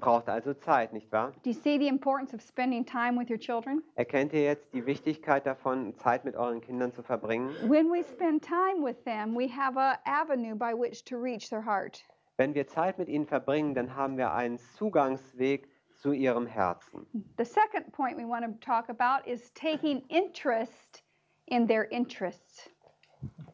[0.00, 1.32] Braucht also Zeit, nicht wahr?
[1.42, 3.82] Do you see the importance of spending time with your children?
[3.94, 7.54] Erkennt ihr jetzt die Wichtigkeit davon, Zeit mit euren Kindern zu verbringen?
[7.68, 11.64] When we spend time with them, we have a avenue by which to reach their
[11.64, 12.02] heart.
[12.38, 15.68] Wenn wir Zeit mit ihnen verbringen, dann haben wir einen Zugangsweg
[16.00, 17.06] zu ihrem Herzen.
[17.36, 21.04] The second point we want to talk about is taking interest
[21.46, 22.70] in their interests.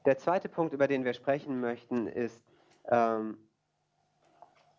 [0.07, 2.47] Der zweite Punkt, über den wir sprechen möchten, ist,
[2.91, 3.37] ähm,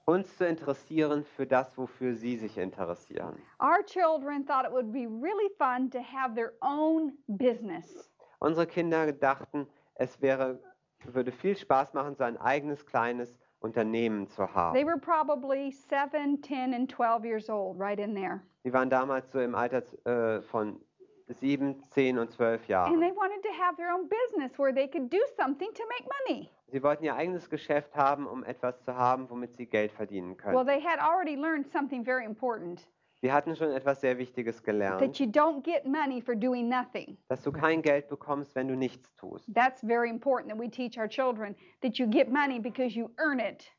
[0.09, 3.35] uns zu interessieren für das, wofür sie sich interessieren.
[3.61, 8.09] Our children thought it would be really fun to have their own business.
[8.39, 10.59] Unsere Kinder dachten, es wäre,
[11.05, 14.85] würde viel Spaß machen, so ein eigenes kleines Unternehmen zu They haben.
[14.87, 18.41] were probably 7, 10, and 12 years old, right in there.
[18.63, 20.79] Sie waren damals so im Alter äh, von
[21.27, 22.99] sieben, zehn und zwölf And Jahren.
[22.99, 26.49] they wanted to have their own business where they could do something to make money.
[26.71, 30.63] Sie wollten ihr eigenes Geschäft haben, um etwas zu haben, womit sie Geld verdienen Well,
[30.63, 30.67] können.
[30.67, 32.87] they had already learned something very important
[33.21, 37.17] Sie hatten schon etwas sehr Wichtiges gelernt, that you don't get money for doing nothing.
[37.27, 39.45] dass du kein Geld bekommst, wenn du nichts tust.
[39.53, 43.39] That's very important that we teach our children that you get money because you earn
[43.39, 43.69] it.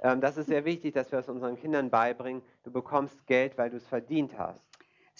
[0.00, 2.42] Ähm, das ist sehr wichtig, dass wir es unseren Kindern beibringen.
[2.64, 4.67] Du bekommst Geld, weil du es verdient hast.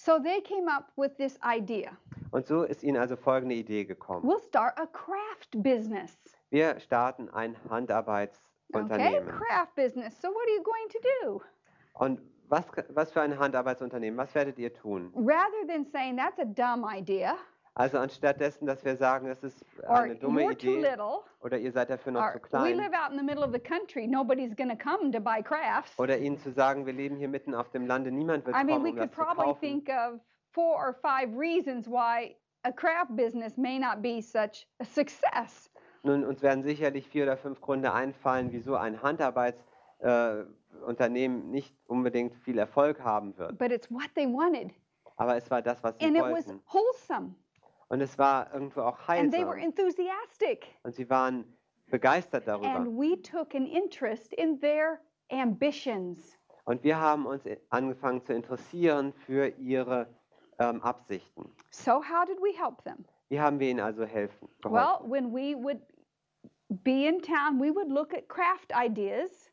[0.01, 1.91] So they came up with this idea.
[2.31, 4.23] Und so ist ihnen also folgende Idee gekommen.
[4.23, 6.17] We'll start a craft business.
[6.51, 9.27] Wir starten ein Okay, Handarbeitsunternehmen.
[9.27, 10.19] craft business.
[10.21, 11.41] So what are you going to do?
[11.95, 14.17] Und was, was für ein Handarbeitsunternehmen?
[14.17, 15.11] Was werdet ihr tun?
[15.15, 17.35] Rather than saying that's a dumb idea
[17.79, 21.21] Also anstatt dessen, dass wir sagen, das ist or eine dumme you're too Idee little
[21.39, 23.53] oder ihr seid dafür noch or zu we klein live out in the middle of
[23.53, 25.97] the country, nobody's going to come to buy crafts.
[25.97, 28.79] oder ihnen zu sagen, wir leben hier mitten auf dem Lande, niemand wird I mean,
[28.79, 29.61] kommen, we um could das zu probably kaufen.
[29.61, 30.19] think of
[30.51, 35.69] four or five reasons why a craft business may not be such a success.
[36.03, 40.49] Nun, uns werden sicherlich vier oder fünf Gründe einfallen, wieso ein Handarbeitsunternehmen
[40.81, 43.57] äh, Unternehmen nicht unbedingt viel Erfolg haben wird.
[43.57, 44.71] But it's what they wanted.
[45.15, 46.61] Aber es war das, was sie And it was wollten.
[46.73, 47.35] wholesome.
[47.89, 49.69] Und es war irgendwo auch And they were heilsam.
[49.69, 50.67] enthusiastic.
[50.83, 51.45] Und sie waren
[51.87, 52.75] begeistert darüber.
[52.75, 54.99] And we took an interest in their
[55.31, 56.37] ambitions.
[56.65, 60.07] Und wir haben uns angefangen zu interessieren für ihre
[60.59, 61.51] ähm, Absichten.
[61.71, 63.05] So, how did we help them?
[63.29, 64.47] Wie haben wir ihnen also helfen?
[64.63, 65.09] Well, geholfen?
[65.09, 65.81] when we would
[66.69, 69.49] be in town, we would look at craft ideas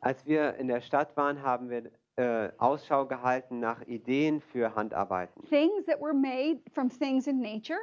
[0.00, 5.42] Als wir in der Stadt waren, haben wir äh, Ausschau gehalten nach Ideen für Handarbeiten.
[5.48, 7.78] things that were made from things in nature,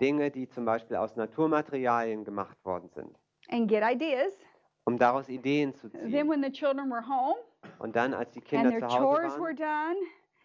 [0.00, 3.16] Dinge, die zum Beispiel aus Naturmaterialien gemacht worden sind,
[3.50, 4.36] and get ideas.
[4.84, 6.28] um daraus Ideen zu Then, ziehen.
[6.28, 7.36] when the children were home
[7.78, 9.96] Und dann, als die and Kinder their zu Hause chores were waren done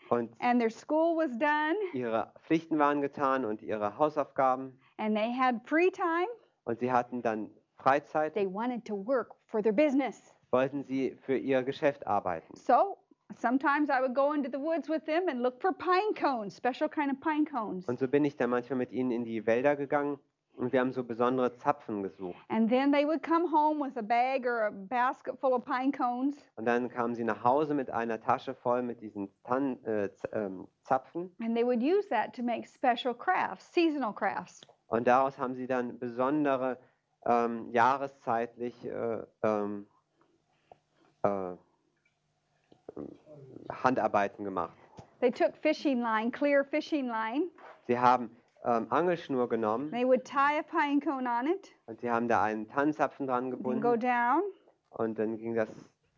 [0.10, 5.32] und and their school was done ihre Pflichten waren getan und ihre Hausaufgaben and they
[5.34, 6.28] had free time,
[6.66, 10.34] und sie hatten dann Freizeit, they wanted to work for their business.
[10.52, 12.56] wollten sie für ihr Geschäft arbeiten.
[12.56, 12.98] So
[13.38, 16.88] sometimes I would go into the woods with them and look for pine cones, special
[16.90, 17.88] kind of pine cones.
[17.88, 20.20] Und so bin ich dann manchmal mit ihnen in die Wälder gegangen
[20.58, 22.38] und wir haben so besondere Zapfen gesucht.
[22.48, 25.92] And then they would come home with a bag or a basket full of pine
[25.92, 30.14] cones, Und dann kamen sie nach Hause mit einer Tasche voll mit diesen Tan äh,
[30.14, 34.62] Z- ähm, Zapfen and they would use that to make special crafts, seasonal crafts.
[34.88, 36.78] und daraus haben sie dann besondere
[37.26, 39.88] ähm, jahreszeitlich äh, ähm,
[41.24, 41.54] äh,
[43.84, 44.78] Handarbeiten gemacht.
[45.20, 47.50] They took fishing line, clear fishing line.
[47.88, 48.30] Sie haben
[48.64, 52.44] ähm, Angelschnur genommen They would tie a pine cone on it, und sie haben da
[52.44, 54.42] einen Tannenzapfen dran then go gebunden down,
[54.90, 55.70] und dann ging das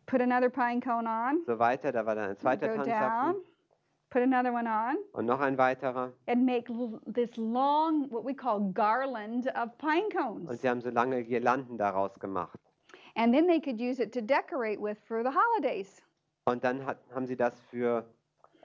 [0.06, 1.92] put another pine cone on, so weiter.
[1.92, 3.42] Da war dann ein zweiter go down, Tannenzapfen
[4.10, 6.12] put another one on, und noch ein weiterer.
[6.26, 6.66] and make
[7.06, 10.60] this long, what we call garland of pine Und cones.
[10.60, 12.58] sie haben so lange Girlanden daraus gemacht.
[13.14, 16.00] And then they could use it to decorate with for the holidays.
[16.48, 18.04] Und dann hat, haben sie das für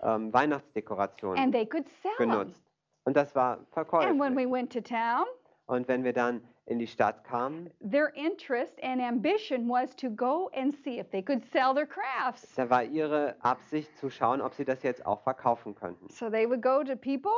[0.01, 2.29] ähm, Weihnachtsdekorationen And they could sell them.
[2.31, 2.63] genutzt.
[3.05, 4.51] Und das war And when we verkäuflich.
[4.51, 5.25] went to town,
[5.65, 10.49] Und wenn wir dann in die Stadt kamen, their interest and ambition was to go
[10.55, 12.55] and see if they could sell their crafts.
[12.55, 16.09] da war ihre Absicht zu schauen, ob sie das jetzt auch verkaufen könnten.
[16.09, 17.31] So they would go to people,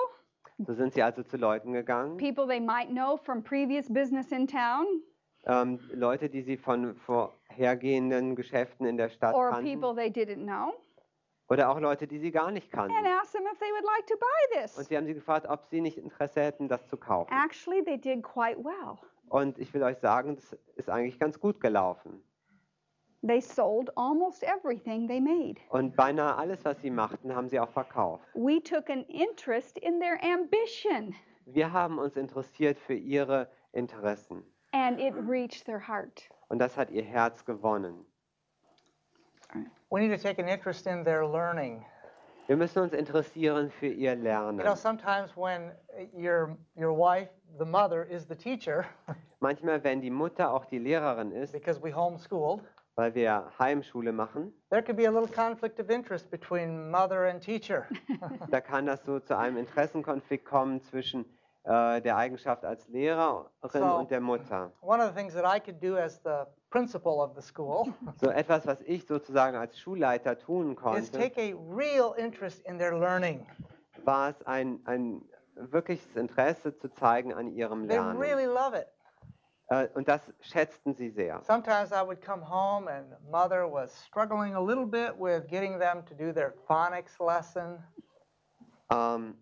[0.60, 4.48] So sind sie also zu Leuten gegangen, people they might know from previous business in
[4.48, 4.86] town,
[5.48, 6.96] ähm, Leute, die sie von
[7.60, 10.74] vorhergehenden Geschäften in der Stadt or kannten, people they didn't know,
[11.48, 13.06] oder auch Leute, die sie gar nicht and kannten.
[13.22, 14.88] asked them if they would like to buy Und this.
[14.88, 17.32] sie haben sie gefragt, ob sie nicht Interesse hätten, das zu kaufen.
[17.32, 18.98] Actually, they did quite well.
[19.30, 22.22] Und ich will euch sagen, das ist eigentlich ganz gut gelaufen.
[23.26, 25.56] They sold almost everything they made.
[25.70, 28.24] Und beinahe alles, was sie machten, haben sie auch verkauft.
[28.36, 31.16] We took an interest in their ambition,
[31.48, 34.44] Wir haben uns interessiert für ihre Interessen.
[34.74, 36.28] and it reached their heart.
[36.50, 38.06] Und das hat ihr Herz gewonnen.
[39.90, 41.86] We need to take an interest in their learning.
[42.48, 44.60] Wir müssen uns interessieren für ihr You Lernen.
[44.60, 45.72] know, sometimes when
[46.14, 48.86] your your wife, the mother, is the teacher,
[49.40, 52.62] Manchmal, wenn die Mutter auch die Lehrerin ist, because we homeschooled,
[52.96, 57.42] weil wir Heimschule machen, there could be a little conflict of interest between mother and
[57.42, 57.88] teacher.
[58.52, 61.26] da kann das so zu einem Interessenkonflikt kommen zwischen
[61.66, 64.72] äh, der Eigenschaft als Lehrerin So- und der Mutter.
[64.82, 67.88] One of the things that I could do as the principal of the school
[68.22, 72.78] So etwas, was ich sozusagen als Schulleiter tun is konnte, take a real interest in
[72.78, 73.46] their learning.
[74.04, 75.22] war es ein, ein
[75.56, 78.20] wirkliches Interesse zu zeigen an ihrem They Lernen.
[78.20, 78.88] really love it.
[79.70, 81.42] Äh, und das schätzten sie sehr.
[81.42, 86.06] Sometimes I would come home and mother was struggling a little bit with getting them
[86.06, 87.84] to do their phonics lesson.
[88.92, 89.36] Ähm,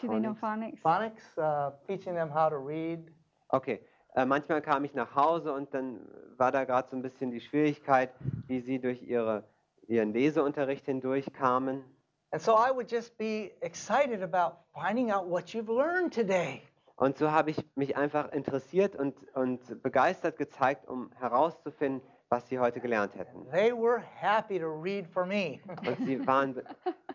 [0.00, 0.80] Do they know phonics?
[0.80, 3.10] Phonics, uh, teaching them how to read.
[3.50, 3.80] okay,
[4.14, 6.00] äh, manchmal kam ich nach Hause und dann
[6.36, 8.10] war da gerade so ein bisschen die Schwierigkeit,
[8.46, 9.44] wie sie durch ihre,
[9.86, 11.84] ihren Leseunterricht hindurchkamen.
[12.32, 16.62] And so I would just be excited about finding out what you've learned today.
[16.96, 22.58] Und so habe ich mich einfach interessiert und, und begeistert gezeigt, um herauszufinden, was sie
[22.60, 23.44] heute gelernt hätten.
[23.50, 25.60] They were happy to read for me.
[25.86, 26.62] Und sie waren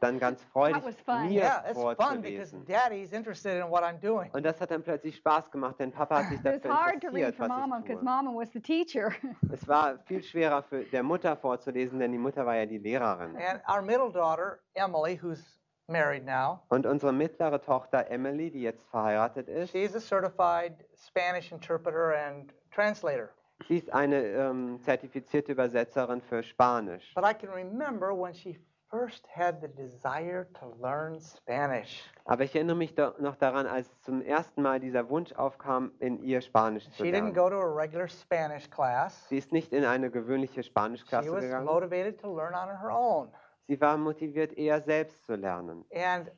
[0.02, 1.30] dann ganz freudig, That was fun.
[1.30, 2.66] mir yeah, it's fun because vorzulesen.
[2.66, 4.30] daddy's interested in what I'm doing.
[4.34, 7.48] Und das hat dann plötzlich Spaß gemacht, denn Papa hat sich was dafür interessiert, for
[7.48, 8.06] Mama was ich because tue.
[8.06, 9.12] Mama was the teacher.
[9.54, 13.38] Es war viel schwerer für der Mutter vorzulesen, denn die Mutter war ja die Lehrerin.
[13.38, 15.42] And our middle daughter, Emily, who's
[15.88, 21.54] married now, Und unsere mittlere Tochter Emily, die jetzt verheiratet ist, she's a certified Spanish
[21.54, 23.30] interpreter and translator.
[23.68, 27.14] Sie ist eine ähm, zertifizierte Übersetzerin für Spanisch.
[27.16, 28.58] But I can remember when she
[28.90, 32.04] first had the desire to learn Spanish.
[32.26, 36.42] Aber ich erinnere mich noch daran, als zum ersten Mal dieser Wunsch aufkam, in ihr
[36.42, 37.34] Spanisch zu She didn't lernen.
[37.34, 39.28] go to a regular Spanish class.
[39.30, 41.66] Sie ist nicht in eine gewöhnliche She Spanischklasse was gegangen.
[41.66, 43.30] motivated to learn on her own.
[43.68, 45.84] Sie war motiviert, eher selbst zu lernen.
[45.92, 46.32] And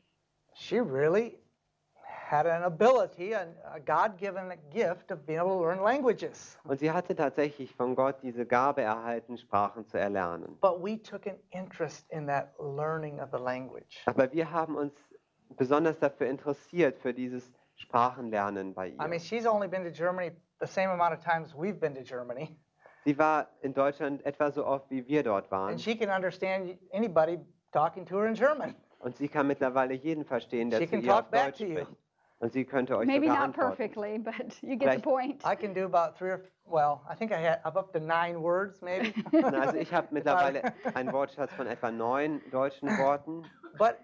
[0.54, 1.40] she really
[2.30, 6.58] had an ability, a, a God given gift of being able to learn languages.
[6.66, 10.58] Und sie hatte tatsächlich von Gott diese Gabe erhalten, Sprachen zu erlernen.
[10.60, 14.04] But we took an interest in that learning of the language.
[14.06, 14.94] Aber wir haben uns
[15.56, 19.20] besonders dafür interessiert, für dieses Sprachenlernen bei I mean, ihr.
[19.20, 22.58] she's only been to Germany the same amount of times we've been to Germany.
[23.06, 25.70] Sie war in Deutschland etwa so oft, wie wir dort waren.
[25.70, 27.40] And she can understand anybody
[27.72, 28.76] talking to her in German.
[29.00, 31.96] Und sie kann mittlerweile jeden verstehen, der She zu ihr auf Deutsch spricht.
[32.40, 33.70] Und sie könnte euch Maybe sogar not antworten.
[33.78, 35.44] perfectly, but you get the Vielleicht- point.
[35.46, 38.42] I can do about three or well, I think I had I'm up to nine
[38.42, 39.14] words maybe.
[39.32, 43.44] Na, Also ich habe mittlerweile einen Wortschatz von etwa neun deutschen Worten.
[43.78, 43.98] but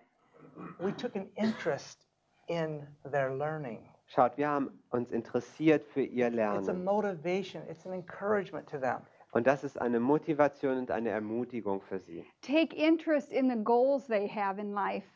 [0.80, 2.08] we took an interest
[2.48, 3.88] in their learning.
[4.08, 6.84] Schaut, wir haben uns interessiert für ihr It's a Lernen.
[6.84, 8.98] motivation, it's an encouragement to them.
[9.32, 12.24] Und das ist eine Motivation und eine Ermutigung für sie.
[12.42, 15.08] Take interest in the goals they have in life.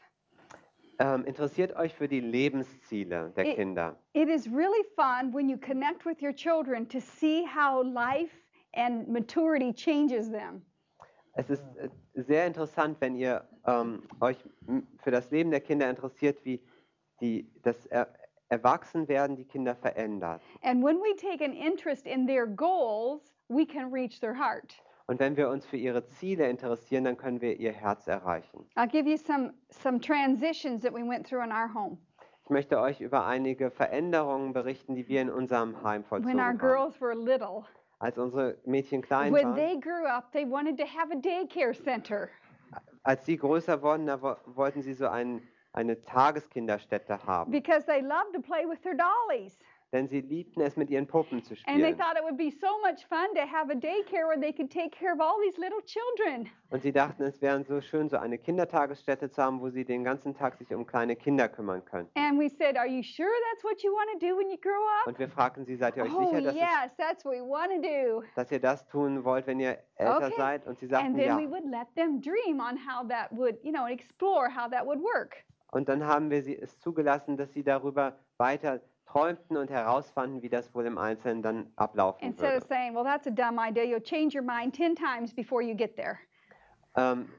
[1.00, 3.96] Ähm, interessiert euch für die Lebensziele der I- Kinder.
[4.14, 8.34] It is really fun when you connect with your children to see how life
[8.74, 10.64] and maturity changes them.
[11.34, 14.38] Es ist äh, sehr interessant, wenn ihr ähm, euch
[15.04, 16.60] für das Leben der Kinder interessiert, wie
[17.22, 18.08] die, das er
[18.50, 20.42] Erwachsenwerden die Kinder verändert.
[20.64, 24.74] And when we take an interest in their goals, we can reach their heart.
[25.10, 28.66] Und wenn wir uns für ihre Ziele interessieren, dann können wir ihr Herz erreichen.
[28.76, 31.98] I'll give you some some transitions that we went through in our home.
[32.44, 36.48] Ich möchte euch über einige Veränderungen berichten, die wir in unserem Heim vollzogen When our
[36.50, 36.58] haben.
[36.58, 37.64] girls were little,
[38.00, 41.74] Als unsere Mädchen klein when waren, they grew up, they wanted to have a daycare
[41.74, 42.30] center.
[43.04, 45.42] als sie größer wurden, da wo- wollten sie so ein,
[45.72, 47.52] eine Tageskinderstätte haben.
[47.52, 49.58] because they love to play with their dollies.
[49.94, 51.98] Denn sie liebten es, mit ihren Puppen zu And they spielen.
[51.98, 54.92] thought it would be so much fun to have a daycare where they could take
[54.92, 56.50] care of all these little children.
[56.72, 60.04] Und sie dachten, es wäre so schön, so eine Kindertagesstätte zu haben, wo sie den
[60.04, 62.10] ganzen Tag sich um kleine Kinder kümmern können.
[62.16, 64.84] And we said, Are you sure that's what you want to do when you grow
[65.00, 65.08] up?
[65.08, 67.42] Und wir fragten sie, seid ihr euch Oh, sicher, dass, es, yes, that's what we
[67.42, 68.24] want to do.
[68.36, 70.34] dass ihr das tun wollt, wenn ihr älter Okay.
[70.36, 70.68] seid?
[70.68, 71.38] Und sie And sagten then ja.
[71.38, 74.86] we would let them dream on how that would, you know, and explore how that
[74.86, 75.46] would work.
[75.72, 80.50] Und dann haben wir sie, es zugelassen, dass sie darüber weiter träumten und herausfanden, wie
[80.50, 82.58] das wohl im Einzelnen dann ablaufen Instead würde.
[82.58, 85.76] of saying, Well, that's a dumb idea, you'll change your mind 10 times before you
[85.76, 86.18] get there.
[86.96, 87.30] Ähm,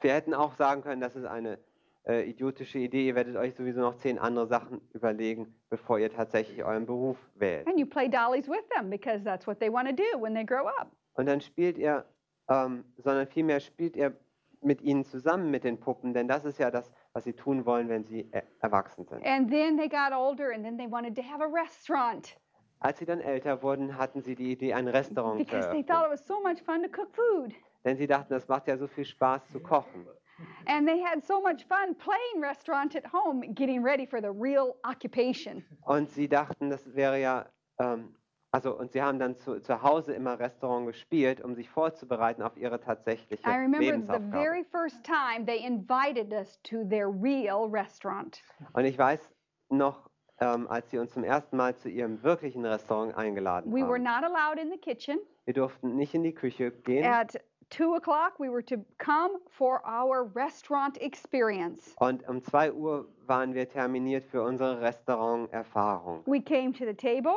[0.00, 1.58] wir hätten auch sagen können, das ist eine
[2.06, 3.06] äh, idiotische Idee.
[3.06, 7.66] Ihr werdet euch sowieso noch zehn andere Sachen überlegen, bevor ihr tatsächlich euren Beruf wählt.
[7.66, 10.44] And you play dollies with them because that's what they want to do when they
[10.44, 10.90] grow up.
[11.14, 12.04] Und dann spielt ihr,
[12.48, 14.14] ähm, sondern vielmehr spielt ihr
[14.60, 17.88] mit ihnen zusammen mit den Puppen, denn das ist ja das, was sie tun wollen,
[17.88, 19.24] wenn sie äh, erwachsen sind.
[19.24, 22.36] And then they got older and then they wanted to have a restaurant
[22.80, 26.04] Als sie dann älter wurden, hatten sie die Idee, ein Restaurant zu because they thought
[26.04, 27.54] it was so much fun to cook food.
[27.84, 30.06] Denn sie dachten, das macht ja so viel Spaß zu kochen.
[30.66, 34.74] And they had so much fun playing restaurant at home, getting ready for the real
[34.84, 35.64] occupation.
[35.86, 37.46] Und sie dachten, das wäre ja,
[37.78, 38.14] ähm,
[38.54, 42.56] also und sie haben dann zu, zu Hause immer Restaurant gespielt, um sich vorzubereiten auf
[42.56, 44.30] ihre tatsächliche I remember the Lebensaufgabe.
[44.30, 48.40] very first time they invited us to their real restaurant.
[48.72, 49.20] Und ich weiß
[49.70, 50.08] noch,
[50.40, 54.04] ähm, als sie uns zum ersten Mal zu ihrem wirklichen Restaurant eingeladen We were haben.
[54.04, 55.18] not allowed in the kitchen.
[55.46, 57.04] Wir durften nicht in die Küche gehen.
[57.04, 57.36] At
[57.70, 61.94] two o'clock, we were to come for our restaurant experience.
[61.98, 66.22] Und um 2 Uhr waren wir terminiert für unsere Restauranterfahrung.
[66.26, 67.34] We came to the table.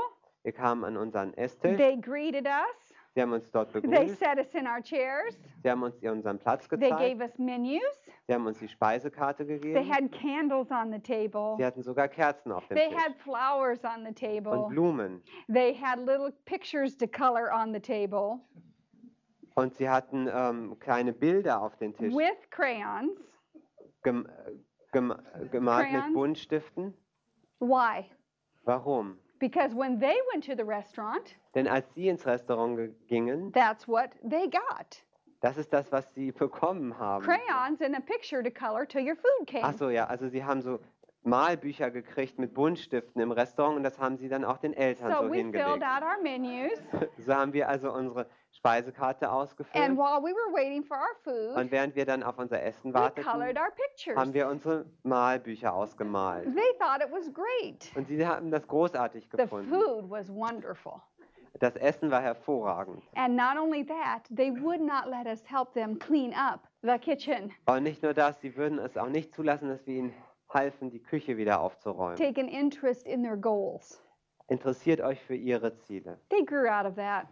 [0.47, 1.75] Wir kamen an unseren Esstisch.
[1.75, 2.93] They greeted us.
[3.13, 4.17] Sie haben uns dort They begrüßt.
[4.17, 5.37] set us in our chairs.
[5.61, 6.99] Sie haben uns unseren Platz They gezeigt.
[7.01, 7.81] gave us menus.
[8.27, 9.89] Sie haben uns die Speisekarte They gegeben.
[9.93, 11.55] had candles on the table.
[11.57, 12.97] Sie hatten sogar Kerzen auf dem They Tisch.
[12.97, 14.67] had flowers on the Und table.
[14.69, 15.21] Blumen.
[15.53, 18.39] They had little pictures to color on the table
[19.55, 23.19] Und sie hatten ähm, kleine Bilder auf den Tisch with crayons.
[24.01, 24.25] gem
[24.93, 25.13] gem
[25.51, 26.05] gemalt Crayons?
[26.05, 26.93] mit Buntstiften.
[27.59, 28.05] Why?
[28.63, 29.17] Warum?
[29.39, 33.87] Because when they went to the restaurant, Denn als sie ins Restaurant ge- gingen, that's
[33.87, 35.03] what they got
[35.41, 37.23] das ist das, was sie bekommen haben.
[37.23, 39.61] crayons and a picture to color till your food came.
[39.63, 40.79] Ach so, ja, also sie haben so
[41.23, 45.17] Malbücher gekriegt mit Buntstiften im Restaurant und das haben sie dann auch den Eltern So
[45.17, 45.83] so we filled hingelegt.
[45.83, 46.71] out our menus,
[47.25, 48.27] So haben wir also unsere
[48.57, 52.37] Speisekarte and ausgefüllt while we were waiting for our food, und während wir dann auf
[52.37, 54.17] unser Essen we warteten, colored our pictures.
[54.17, 56.45] haben wir unsere Malbücher ausgemalt.
[56.45, 57.91] They thought it was great.
[57.95, 59.69] Und sie haben das großartig The gefunden.
[59.69, 61.01] food was wonderful.
[61.59, 63.03] Das Essen war hervorragend.
[63.15, 67.51] And not only that, they would not let us help them clean up the kitchen.
[67.65, 70.13] Und nicht nur das, sie würden es auch nicht zulassen, dass wir ihnen
[70.49, 72.15] halfen, die Küche wieder aufzuräumen.
[72.15, 74.01] Take an interest in their goals.
[74.49, 76.19] Interessiert euch für ihre Ziele.
[76.29, 77.27] They grew out of that.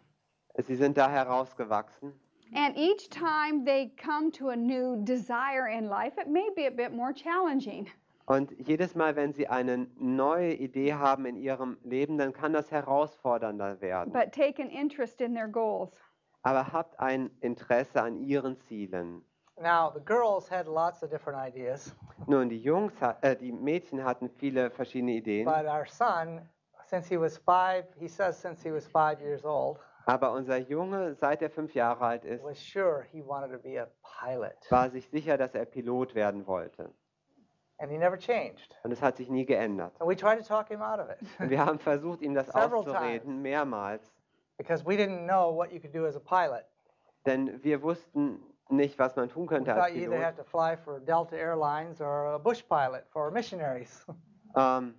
[0.58, 2.14] Sie sind da herausgewachsen.
[2.54, 6.72] And each time they come to a new desire in life, it may be a
[6.72, 7.88] bit more challenging.
[8.28, 12.72] Und jedes Mal, wenn sie eine neue Idee haben in ihrem Leben, dann kann das
[12.72, 14.12] herausfordernder werden.
[14.14, 16.00] But take an interest in their goals.
[16.44, 19.24] Aber habt ein Interesse an ihren Zielen.
[19.62, 21.96] Now, the girls had lots of different ideas,
[22.28, 25.46] Nun, die Jungs, äh, die Mädchen hatten viele verschiedene Ideen.
[25.46, 26.42] but our son,
[26.88, 31.16] since he was five, he says since he was five years old, Aber unser Junge,
[31.16, 33.88] seit er fünf Jahre alt ist, was sure he wanted to be a
[34.24, 34.56] pilot.
[34.70, 36.92] war sich sicher, dass er Pilot werden wollte.
[37.78, 38.78] And he never changed.
[38.84, 39.94] Und es hat sich nie geändert.
[40.00, 42.50] And we tried to talk him out of it Und wir haben versucht, ihm das
[42.54, 44.14] auszureden, mehrmals.
[44.58, 46.64] because we didn't know what you could do as a pilot.
[47.26, 48.40] Denn wir wussten
[48.70, 50.26] nicht, was man tun We könnte als thought you either Pilot.
[50.26, 54.06] have to fly for Delta Airlines or a bush pilot for missionaries.
[54.58, 54.94] Ähm,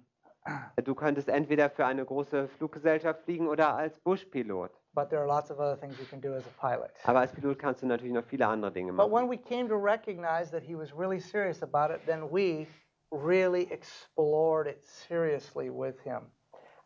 [0.84, 4.70] du könntest entweder für eine große Fluggesellschaft fliegen oder als Buschpilot.
[4.96, 6.90] But there are lots of other things you can do as a pilot.
[7.04, 9.30] Aber als Pilot kannst du natürlich noch viele andere Dinge But when machen.
[9.30, 12.66] we came to recognize that he was really serious about it, then we
[13.12, 16.32] really explored it seriously with him.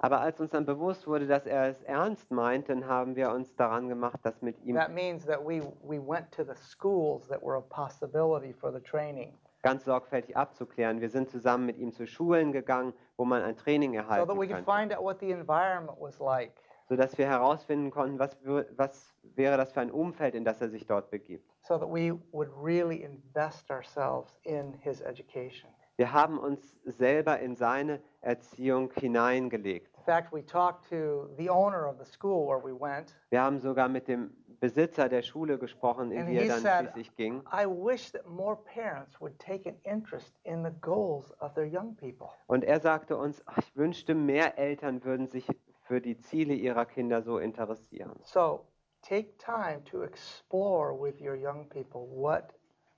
[0.03, 3.55] Aber als uns dann bewusst wurde, dass er es ernst meint, dann haben wir uns
[3.55, 7.43] daran gemacht, das mit ihm That means that we, we went to the schools that
[7.43, 11.01] were a possibility for the training ganz sorgfältig abzuklären.
[11.01, 14.39] Wir sind zusammen mit ihm zu Schulen gegangen, wo man ein Training so erhalten that
[14.39, 16.53] we could find out what the environment was like.
[16.91, 18.37] Sodass wir herausfinden konnten, was,
[18.77, 21.49] was wäre das für ein Umfeld, in das er sich dort begibt.
[21.63, 25.71] so that we would really invest ourselves in his education.
[25.97, 29.97] Wir haben uns selber in seine Erziehung hineingelegt.
[29.99, 33.15] In fact, we talked to the owner of the school where we went.
[33.29, 36.81] Wir haben sogar mit dem Besitzer der Schule gesprochen, in And die er dann said-
[36.93, 37.43] schließlich ging.
[37.53, 41.95] I wish that more parents would take an interest in the goals of their young
[41.97, 42.29] people.
[42.49, 45.47] Und er sagte uns, "Ach, ich wünschte, mehr Eltern würden sich
[45.91, 48.15] für die Ziele ihrer Kinder so interessieren.
[48.23, 48.65] So
[49.03, 52.55] take time to explore with your young people what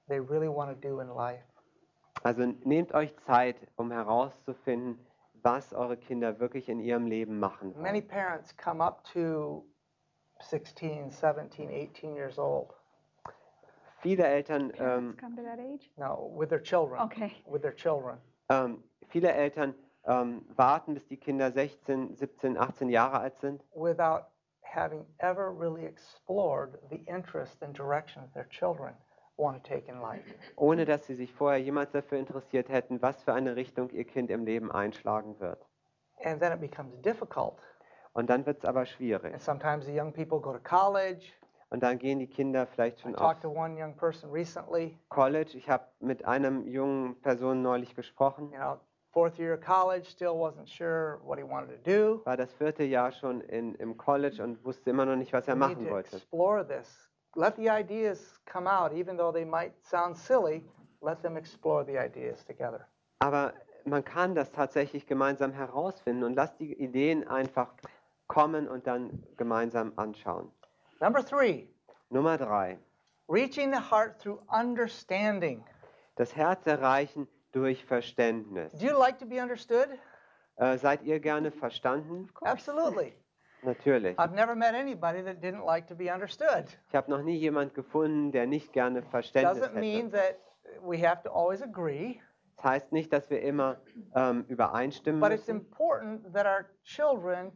[0.08, 1.42] they really want to do in life.
[2.22, 4.98] Also nehmt euch Zeit, um herauszufinden,
[5.42, 7.72] was eure Kinder wirklich in ihrem Leben machen.
[7.80, 8.08] Many Wollen.
[8.08, 9.64] parents come up to
[10.40, 12.74] 16, 17, 18 years old.
[14.02, 15.90] Viele Eltern, ähm, come to that age?
[15.96, 17.00] No, with their children.
[17.00, 17.32] Okay.
[17.46, 18.18] With their children.
[18.50, 19.74] ähm, viele Eltern
[20.06, 24.24] ähm, warten, bis die Kinder 16, 17, 18 Jahre alt sind, without
[24.62, 28.94] having ever really explored the interest and direction that their children
[29.36, 30.22] want to take in life.
[30.56, 34.30] ohne dass sie sich vorher jemals dafür interessiert hätten, was für eine Richtung ihr Kind
[34.30, 35.64] im Leben einschlagen wird.
[36.24, 37.58] And then it becomes difficult.
[38.12, 39.32] Und dann wird es aber schwierig.
[39.32, 41.32] And sometimes the young people go to college.
[41.70, 44.98] Und dann gehen die Kinder vielleicht I schon auf talked to one young person recently,
[45.08, 45.56] College.
[45.56, 48.50] Ich habe mit einem jungen Person neulich gesprochen.
[48.52, 48.78] you know,
[49.12, 52.22] fourth year of college, still wasn't sure what he wanted to do.
[52.24, 55.56] War das vierte Jahr schon in, im College und wusste immer noch nicht, was er
[55.56, 56.16] machen wollte.
[56.16, 57.08] explore this.
[57.34, 60.62] Let the ideas come out, even though they might sound silly.
[61.00, 62.86] Let them explore the ideas together.
[63.20, 63.52] Aber
[63.84, 67.68] man kann das tatsächlich gemeinsam herausfinden und lasst die Ideen einfach
[68.28, 70.50] kommen und dann gemeinsam anschauen.
[71.00, 71.66] Number three,
[72.10, 72.78] Nummer drei.
[73.28, 75.64] reaching the heart through understanding.
[76.16, 78.72] Das Herz erreichen durch Verständnis.
[78.72, 79.88] Do you like to be understood?
[80.56, 82.28] Äh, seid ihr gerne verstanden?
[82.42, 83.14] Absolutely.
[83.62, 84.18] Natürlich.
[84.18, 86.64] I've never met anybody that didn't like to be understood.
[86.88, 90.16] Ich habe noch nie jemand gefunden, der nicht gerne Verständnis Doesn't mean hätte.
[90.16, 90.38] that
[90.82, 92.20] we have to always agree,
[92.56, 93.80] Das heißt nicht, dass wir immer
[94.16, 97.52] ähm, übereinstimmen but it's müssen, important that our children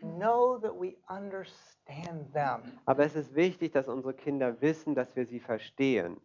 [0.00, 2.62] know that we understand them.
[2.86, 6.20] aber es ist wichtig, dass unsere Kinder wissen, dass wir sie verstehen.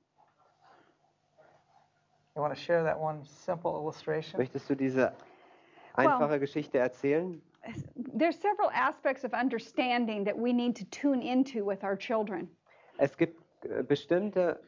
[2.35, 4.37] You want to share that one simple illustration?
[4.37, 5.13] Möchtest du diese
[5.93, 7.41] einfache Geschichte erzählen?
[7.95, 12.49] There's several aspects of understanding that we need to tune into with our children.
[12.97, 14.59] Es gibt äh, bestimmte,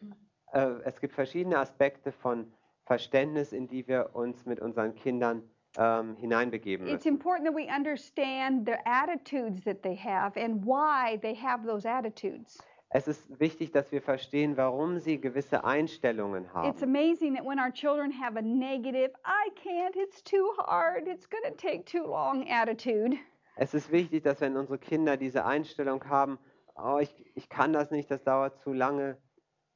[0.53, 2.51] äh, es gibt verschiedene Aspekte von
[2.85, 5.43] Verständnis, in die wir uns mit unseren Kindern
[5.77, 7.17] ähm, hineinbegeben It's müssen.
[7.17, 12.57] important that we understand the attitudes that they have and why they have those attitudes.
[12.89, 16.83] Es ist wichtig, dass wir verstehen, warum sie gewisse Einstellungen It's haben.
[16.83, 21.43] amazing that when our children have a negative, I can't, it's too hard, it's going
[21.43, 23.17] to take too long attitude,
[23.57, 26.37] Es ist wichtig, dass wenn unsere Kinder diese Einstellung haben,
[26.75, 29.17] oh, ich, ich kann das nicht, das dauert zu lange,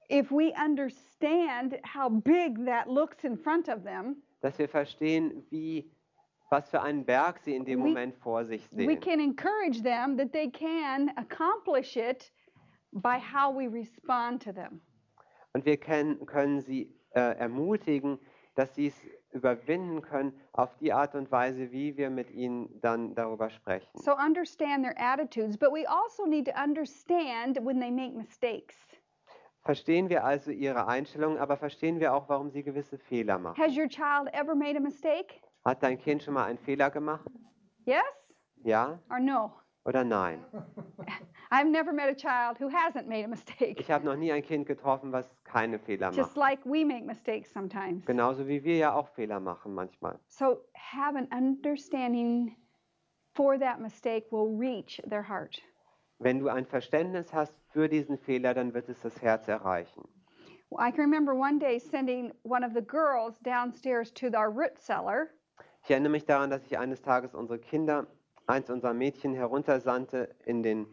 [0.09, 5.91] if we understand how big that looks in front of them, dass wir verstehen, wie,
[6.49, 8.99] was für einen Berg sie in dem We- Moment vor sich we sehen.
[9.01, 12.31] can encourage them that they can accomplish it
[12.91, 14.81] by how we respond to them.
[15.53, 18.19] Und wir können, können sie äh, ermutigen,
[18.55, 18.95] dass sie es
[19.31, 23.89] überwinden können auf die Art und Weise, wie wir mit ihnen dann darüber sprechen.
[23.97, 28.75] So understand their attitudes, but we also need to understand when they make mistakes.
[29.63, 33.61] Verstehen wir also ihre Einstellung, aber verstehen wir auch, warum sie gewisse Fehler machen.
[33.61, 35.35] Has your child ever made a mistake?
[35.63, 37.29] Hat dein Kind schon mal einen Fehler gemacht?
[37.85, 38.01] Yes
[38.63, 39.53] Ja or no?
[39.85, 40.43] oder nein?
[41.53, 43.79] I've never met a child who hasn't made a mistake.
[43.79, 46.37] Ich habe noch nie ein Kind getroffen, was keine Fehler Just macht.
[46.37, 48.05] like we make mistakes sometimes.
[48.05, 50.17] Genauso wie wir ja auch Fehler machen manchmal.
[50.27, 52.55] So have an understanding
[53.33, 55.61] for that mistake will reach their heart.
[56.19, 60.07] Wenn du ein Verständnis hast für diesen Fehler, dann wird es das Herz erreichen.
[60.79, 65.27] I can remember one day sending one of the girls downstairs to our root cellar,
[65.83, 68.07] Ich erinnere mich daran, dass ich eines Tages unsere Kinder,
[68.47, 70.85] eins unserer Mädchen, heruntersandte in den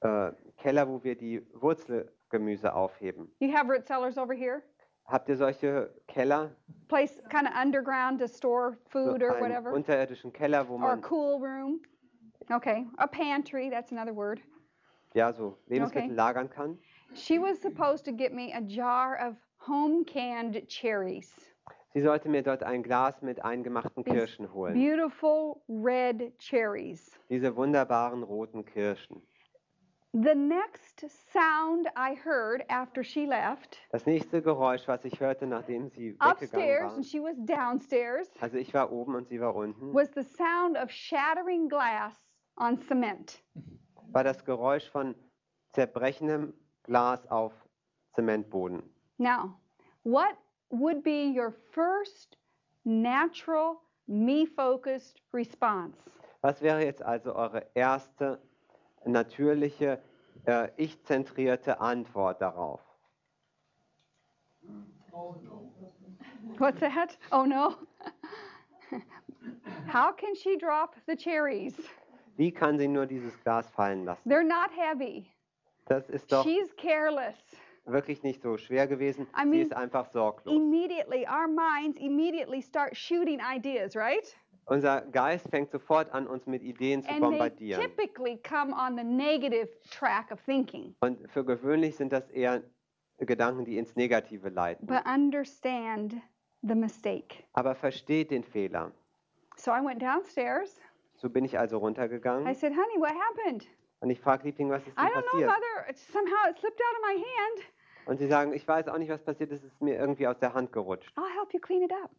[0.00, 3.30] äh, Keller, wo wir die Wurzelgemüse aufheben.
[3.40, 4.62] You have root cellars over here?
[5.06, 6.50] Habt ihr solche Keller?
[6.88, 9.72] Place kind of underground to store So food or einen whatever?
[9.72, 11.80] unterirdischen Keller, wo Or a man cool room?
[12.50, 14.40] Okay, a pantry, that's another word.
[15.14, 16.14] ja so Lebensmittel Okay.
[16.14, 16.78] lagern kann.
[17.14, 21.34] She was supposed to get me a jar of home canned cherries.
[21.94, 24.74] Sie sollte mir dort ein Glas mit eingemachten These Kirschen holen.
[24.74, 27.18] Beautiful red cherries.
[27.30, 29.22] Diese wunderbaren roten Kirschen.
[30.20, 35.90] The next sound I heard after she left, Das nächste Geräusch, was ich hörte, nachdem
[35.90, 39.54] sie weggegangen upstairs, war, and she was downstairs, also ich war oben und sie war
[39.54, 42.14] unten, was the sound of shattering glass
[42.56, 43.40] on cement.
[44.10, 45.14] war das Geräusch von
[45.74, 46.52] zerbrechendem
[46.82, 47.52] Glas auf
[48.14, 48.82] Zementboden.
[49.18, 49.54] Now,
[50.02, 50.36] what
[50.70, 52.36] would be your first
[52.82, 53.76] natural,
[54.08, 55.96] me focused response?
[56.40, 58.40] Was wäre jetzt also eure erste
[59.04, 60.02] natürliche,
[60.46, 62.80] äh, ich-zentrierte Antwort darauf?
[66.58, 67.16] What's that?
[67.32, 67.76] Oh no.
[69.86, 71.74] How can she drop the cherries?
[72.36, 74.28] Wie kann sie nur dieses Glas fallen lassen?
[74.28, 75.30] They're not heavy.
[75.86, 77.36] Das ist doch She's careless.
[77.86, 79.26] wirklich nicht so schwer gewesen.
[79.34, 80.54] I Sie mean, ist einfach sorglos.
[80.54, 84.36] Immediately, our minds immediately start shooting ideas, right?
[84.68, 87.80] Unser Geist fängt sofort an, uns mit Ideen zu And they bombardieren.
[87.82, 90.94] typically come on the negative track of thinking.
[91.00, 92.62] Und für gewöhnlich sind das eher
[93.18, 94.86] Gedanken, die ins Negative leiten.
[94.86, 96.16] But understand
[96.62, 97.44] the mistake.
[97.54, 98.92] Aber versteht den Fehler.
[99.56, 100.78] So I went downstairs.
[101.16, 103.66] So bin ich also I runtergegangen said, honey, what happened?
[104.00, 105.48] und ich frage Liebling, was ist I denn don't know, passiert?
[105.50, 105.90] mother.
[105.90, 107.64] It- Somehow it slipped out of my hand.
[108.06, 110.38] Und sie sagen, ich weiß auch nicht, was passiert ist, es ist mir irgendwie aus
[110.38, 111.12] der Hand gerutscht.
[111.16, 112.10] I'll help you clean it up.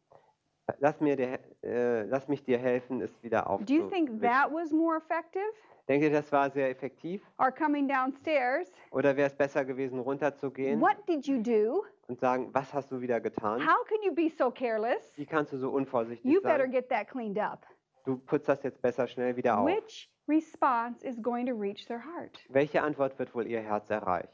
[0.80, 4.72] Lass, mir dir, äh, lass mich dir helfen, es wieder Do you think that was
[4.72, 5.44] more effective?
[5.88, 7.24] Denkt ihr, das war sehr effektiv?
[7.40, 8.72] Or coming downstairs?
[8.92, 11.84] Oder wäre es besser gewesen, runterzugehen What did you do?
[12.08, 13.60] und sagen, was hast du wieder getan?
[13.66, 15.12] How can you be so careless?
[15.18, 16.72] Wie kannst du so unvorsichtig You better sein?
[16.72, 17.66] get that cleaned up.
[18.06, 19.68] Du putzt das jetzt besser schnell wieder auf.
[19.68, 24.30] Which response is going to reach their heart Welche Antwort wird wohl ihr Herz erreichen,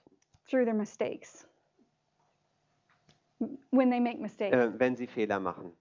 [0.50, 1.48] through their mistakes?
[3.72, 4.56] When they make mistakes.
[4.58, 5.72] äh, wenn sie Fehler machen?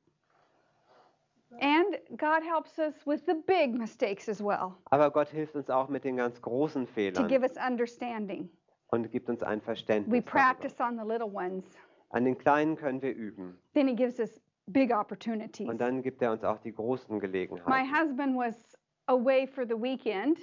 [1.61, 5.89] And God helps us with the big mistakes as well Aber Gott hilft uns auch
[5.89, 7.15] mit den ganz großen Fehlern.
[7.23, 8.49] to give us understanding.
[8.91, 10.25] und gibt uns ein We Verständnis.
[10.25, 10.31] darüber.
[10.31, 11.65] practice on the little ones,
[12.11, 15.69] An den Kleinen können wir üben then He gives us big opportunities.
[15.69, 17.69] und dann gibt er uns auch die großen Gelegenheiten.
[17.71, 18.77] My husband was
[19.07, 20.39] away for the weekend,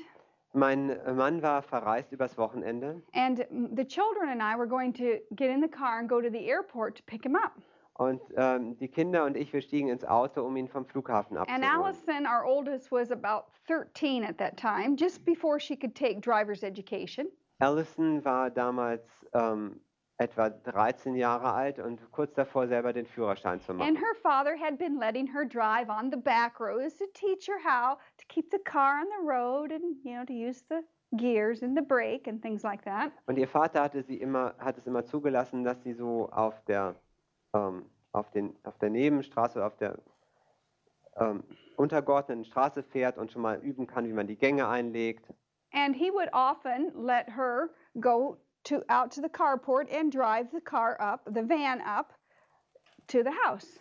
[0.53, 3.39] Mein Mann war verreist übers Wochenende and
[3.75, 6.45] the children and I were going to get in the car and go to the
[6.49, 7.53] airport to pick him up.
[8.01, 11.49] Und ähm, die Kinder und ich, wir stiegen ins Auto, um ihn vom Flughafen And
[11.49, 11.85] abzuholen.
[11.85, 16.63] Allison, our oldest, was about 13 at that time, just before she could take driver's
[16.63, 17.27] education.
[17.59, 19.79] Allison war damals ähm,
[20.17, 23.95] etwa 13 Jahre alt und kurz davor selber den Führerschein zu And machen.
[23.97, 27.97] her father had been letting her drive on the back roads to teach her how
[28.17, 30.81] to keep the car on the road and, you know, to use the
[31.17, 33.11] gears and the brake and things like that.
[33.27, 36.95] Und ihr Vater hatte sie immer, hat es immer zugelassen, dass sie so auf der,
[37.53, 39.97] ähm, auf den, auf der Nebenstraße, auf der
[41.17, 41.43] ähm,
[41.77, 45.33] untergeordneten Straße fährt und schon mal üben kann, wie man die Gänge einlegt.
[45.73, 50.61] And he would often let her go to out to the carport and drive the
[50.61, 52.13] car up, the van up
[53.07, 53.79] to the house.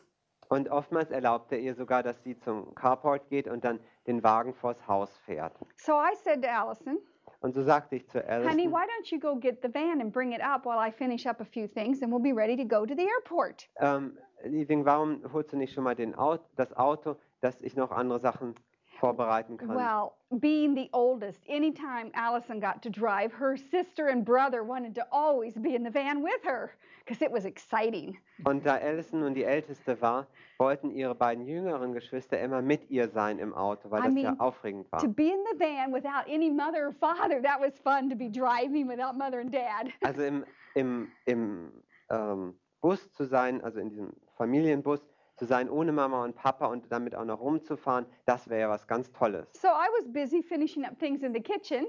[0.48, 4.52] Und oftmals erlaubt er ihr sogar, dass sie zum Carport geht und dann den Wagen
[4.52, 5.56] vors Haus fährt.
[5.76, 6.98] So I said to Allison,
[7.40, 10.12] Und so sagte ich zu Honey, Allison, why don't you go get the van and
[10.12, 12.64] bring it up while I finish up a few things and we'll be ready to
[12.64, 13.68] go to the airport?
[13.78, 18.20] ähm, Liebling, warum holst du nicht schon mal Auto, das Auto, dass ich noch andere
[18.20, 18.54] Sachen
[19.00, 19.74] vorbereiten kann?
[19.74, 25.06] Well, being the oldest, anytime Allison got to drive, her sister and brother wanted to
[25.10, 26.70] always be in the van with her
[27.04, 28.18] because it was exciting.
[28.44, 30.26] Und da Allison nun die Älteste war,
[30.58, 34.24] wollten ihre beiden jüngeren Geschwister immer mit ihr sein im Auto, weil I das mean,
[34.26, 35.00] ja aufregend war.
[35.00, 38.28] To be in the van without any mother or father, that was fun to be
[38.30, 39.88] driving without mother and dad.
[40.04, 40.44] Also im,
[40.74, 41.72] im, im
[42.10, 45.00] ähm, Bus zu sein, also in diesem Familienbus
[45.40, 48.86] zu sein, ohne Mama und Papa und damit auch noch rumzufahren, das wäre ja was
[48.86, 49.48] ganz Tolles.
[49.54, 51.86] So I was busy finishing up things in the kitchen,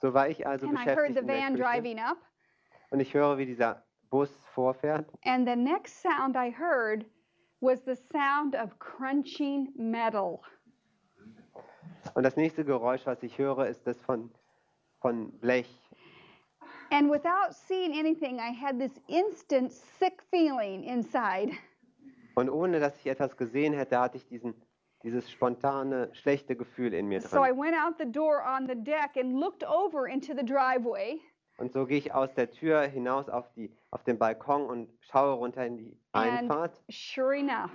[0.00, 2.16] So war ich also and I heard beschäftigt the in der van Küche driving up.
[2.90, 5.06] und ich höre, wie dieser Bus vorfährt.
[5.24, 7.06] And the next sound I heard
[7.60, 10.40] was the sound of crunching metal.
[12.14, 14.28] Und das nächste Geräusch, was ich höre, ist das von
[15.00, 15.68] von Blech.
[16.90, 21.52] And without seeing anything, I had this instant sick feeling inside.
[22.34, 24.54] Und ohne dass ich etwas gesehen hätte, hatte ich diesen,
[25.02, 27.58] dieses spontane, schlechte Gefühl in mir So I drin.
[27.60, 31.20] went out the door on the deck and looked over into the driveway.
[31.58, 35.34] Und so gehe ich aus der Tür hinaus auf, die, auf den Balkon und schaue
[35.34, 36.82] runter in die And- Einfahrt.
[36.90, 37.70] Sure enough,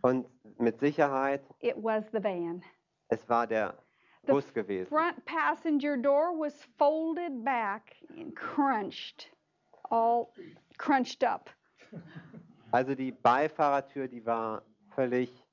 [0.00, 0.26] Und
[0.58, 2.62] mit Sicherheit, it was the van.
[3.08, 3.74] es war der
[4.26, 4.86] The Bus gewesen.
[4.88, 9.30] Front passenger door was folded back and crunched,
[9.90, 10.32] all
[10.78, 11.50] crunched up.
[12.72, 14.62] Also die Beifahrertür, die war
[14.94, 15.46] völlig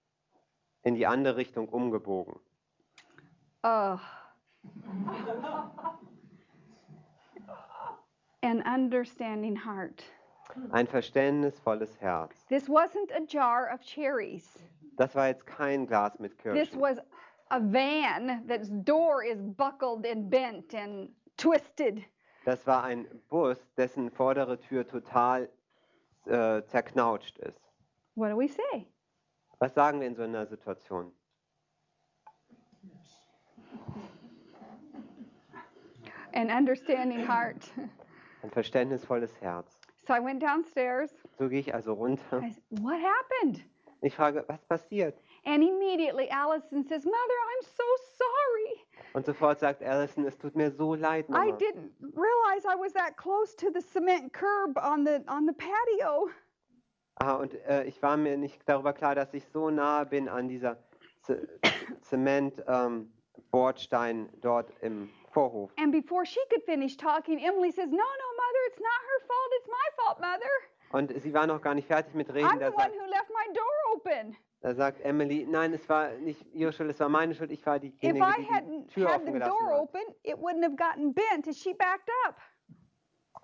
[0.83, 2.39] in die andere Richtung umgebogen.
[3.63, 3.99] Ugh.
[8.41, 10.03] An understanding heart.
[10.71, 12.45] Ein verständnisvolles Herz.
[12.47, 14.57] This wasn't a jar of cherries.
[14.97, 16.81] Das war jetzt kein Glas mit This Kirschen.
[16.81, 16.97] was
[17.51, 22.01] a van that's door is buckled and bent and twisted.
[22.45, 25.49] Das war ein Bus, dessen vordere Tür total
[26.25, 27.61] äh, zerknautscht ist.
[28.15, 28.87] What do we say?
[29.59, 31.11] Was sagen wir in so einer Situation?
[36.33, 37.71] An understanding heart.
[38.43, 39.79] Ein verständnisvolles Herz.
[40.07, 41.11] So I went downstairs.
[41.37, 42.41] So gehe ich also runter.
[42.41, 43.63] I said, What happened?
[44.01, 45.19] Ich frage, was passiert?
[45.45, 47.83] And immediately Allison says, Mother, I'm so
[48.17, 48.78] sorry.
[49.13, 51.45] Und sofort sagt Alison, es tut mir so leid, I Mama.
[51.57, 56.29] didn't realize I was that close to the cement curb on the on the patio.
[57.15, 60.47] Ah, und äh, ich war mir nicht darüber klar, dass ich so nah bin an
[60.47, 60.77] dieser
[61.23, 61.49] Z
[62.01, 63.11] Zement ähm,
[63.51, 65.71] Bordstein dort im Vorhof.
[65.77, 69.51] And before she could finish talking, Emily says, No, no, Mother, it's not her fault.
[69.59, 70.49] It's my fault, Mother.
[70.91, 72.47] Und sie war noch gar nicht fertig mit Reden.
[72.47, 74.35] I'm the one sagt- who left my door open.
[74.61, 77.51] Da sagt Emily, nein, es war nicht ihre Schuld, es war meine Schuld.
[77.51, 79.79] Ich war If diejenige, I die die Tür had offen the gelassen door hat.
[79.81, 82.35] open, it wouldn't have gotten bent as she backed up.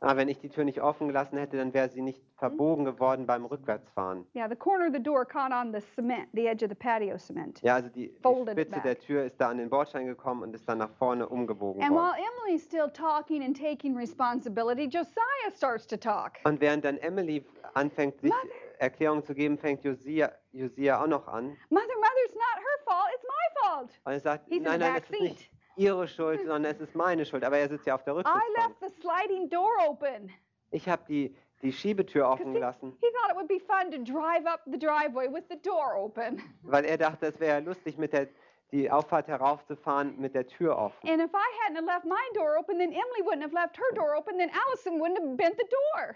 [0.02, 3.26] Ah, wenn ich die Tür nicht offen gelassen hätte, dann wäre sie nicht verbogen geworden
[3.26, 4.28] beim Rückwärtsfahren.
[4.36, 7.18] Yeah, the corner of the door caught on the cement, the edge of the patio
[7.18, 7.62] cement.
[7.62, 10.68] Ja, also die, die Spitze der Tür ist da an den Bordstein gekommen und ist
[10.68, 12.20] dann nach vorne umgebogen And while worden.
[12.44, 16.34] Emily's still talking and taking responsibility, Josiah starts to talk.
[16.44, 18.34] Und während dann Emily anfängt, sich.
[18.80, 21.58] Erklärungen zu geben, fängt Josia, Josia auch noch an.
[21.70, 23.90] Mother, Mother, it's not her fault, it's my fault.
[24.06, 26.96] Und er sagt, He's in nein, nein, es ist nicht ihre Schuld, sondern es ist
[26.96, 27.44] meine Schuld.
[27.44, 28.56] Aber er sitzt ja auf der I Rücksitzbank.
[28.58, 30.32] left the sliding door open.
[30.72, 34.46] Ich habe die, die Schiebetür offen gelassen, he thought it would be fun to drive
[34.46, 36.42] up the driveway with the door open.
[36.64, 38.28] weil er dachte, es wäre lustig, mit der,
[38.72, 41.08] die Auffahrt heraufzufahren mit der Tür offen.
[41.08, 44.16] And if I hadn't left my door open, then Emily wouldn't have left her door
[44.16, 46.16] open, then Allison wouldn't have bent the door.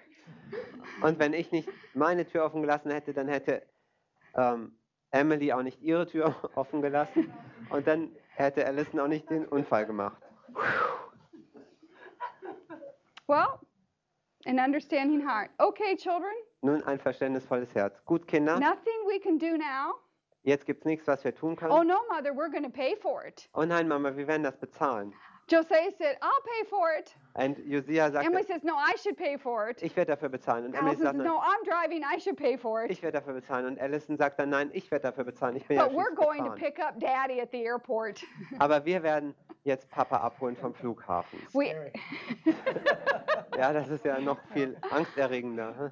[1.01, 3.61] Und wenn ich nicht meine Tür offen gelassen hätte, dann hätte
[4.35, 4.73] ähm,
[5.11, 7.33] Emily auch nicht ihre Tür offen gelassen.
[7.69, 10.21] Und dann hätte Alison auch nicht den Unfall gemacht.
[13.27, 13.59] Well,
[14.45, 15.51] an understanding heart.
[15.59, 18.03] Okay, children, Nun ein verständnisvolles Herz.
[18.05, 19.95] Gut, Kinder, nothing we can do now.
[20.43, 21.71] jetzt gibt es nichts, was wir tun können.
[21.71, 23.47] Oh no, Mother, we're going to pay for it.
[23.53, 25.13] Oh nein, Mama, wir werden das bezahlen.
[25.49, 27.13] Josiah said, I'll pay for it.
[27.35, 29.81] And Josia sagt, Emily says, No, I should pay for it.
[29.81, 30.65] ich werde dafür bezahlen.
[30.65, 32.91] Und Emily Allison sagt, says, No, I'm driving, I should pay for it.
[32.91, 33.65] ich werde dafür bezahlen.
[33.65, 35.55] Und Alison sagt dann, nein, ich werde dafür bezahlen.
[35.55, 36.59] Ich bin ja But we're schließlich going to gefahren.
[36.59, 38.23] pick up Daddy at the airport.
[38.59, 39.33] Aber wir werden
[39.63, 41.39] jetzt Papa abholen vom Flughafen.
[41.53, 41.91] We,
[43.57, 45.75] Ja, das ist ja noch viel angsterregender.
[45.77, 45.91] hm?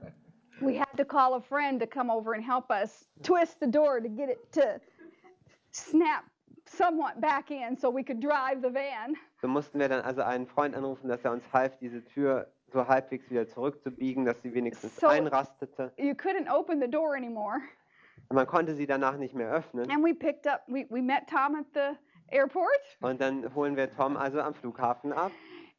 [0.68, 3.99] we had to call a friend to come over and help us twist the door
[4.01, 4.80] to get it to
[5.72, 6.24] snap
[6.66, 9.16] somewhat back in so we could drive the van.
[9.42, 12.88] So mussten wir dann also einen Freund anrufen, dass er uns half, diese Tür so
[12.88, 15.94] halbwegs wieder zurückzubiegen, dass sie wenigstens So- einrastete.
[15.98, 17.60] You couldn't open the door anymore.
[18.30, 19.90] Und man konnte sie danach nicht mehr öffnen.
[19.92, 21.98] And we picked up, we, we met Tom at the
[22.36, 22.68] airport,
[23.02, 25.32] Und dann holen wir Tom also am Flughafen ab.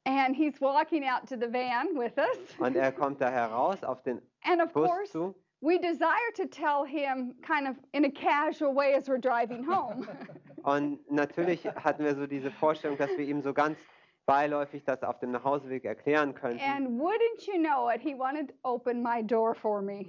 [0.06, 2.38] and he's walking out to the van with us.
[2.58, 5.34] Und er kommt da heraus auf den And of Bus course, zu.
[5.60, 10.06] we desire to tell him kind of in a casual way as we're driving home.
[10.62, 13.78] Und natürlich hatten wir so diese Vorstellung, dass wir ihm so ganz
[14.26, 16.60] beiläufig das auf dem Nachhauseweg erklären könnten.
[16.62, 20.06] and wouldn't you know it, he wanted to open my door for me.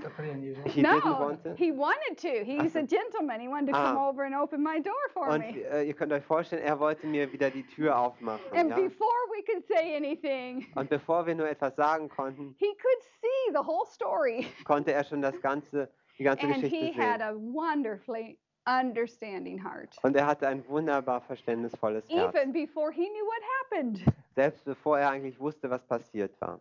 [0.00, 0.64] That's pretty unusual.
[0.68, 1.54] He didn't no, want to.
[1.56, 2.42] he wanted to.
[2.44, 3.40] He's a gentleman.
[3.40, 4.08] He wanted to come Ah.
[4.08, 5.60] over and open my door for Und me.
[5.70, 8.40] äh, ihr könnt euch vorstellen, er wollte mir wieder die Tür aufmachen.
[8.52, 8.76] And Ja?
[8.76, 13.52] before we could say anything, Und bevor wir nur etwas sagen konnten, he could see
[13.52, 14.46] the whole story.
[14.64, 15.88] konnte er schon das ganze,
[16.18, 17.28] die ganze And Geschichte he had sehen.
[17.28, 19.96] a wonderfully understanding heart.
[20.02, 22.34] Und er hatte ein wunderbar verständnisvolles Herz.
[22.34, 24.00] Even before he knew what happened.
[24.34, 26.60] Selbst bevor er eigentlich wusste, was passiert war.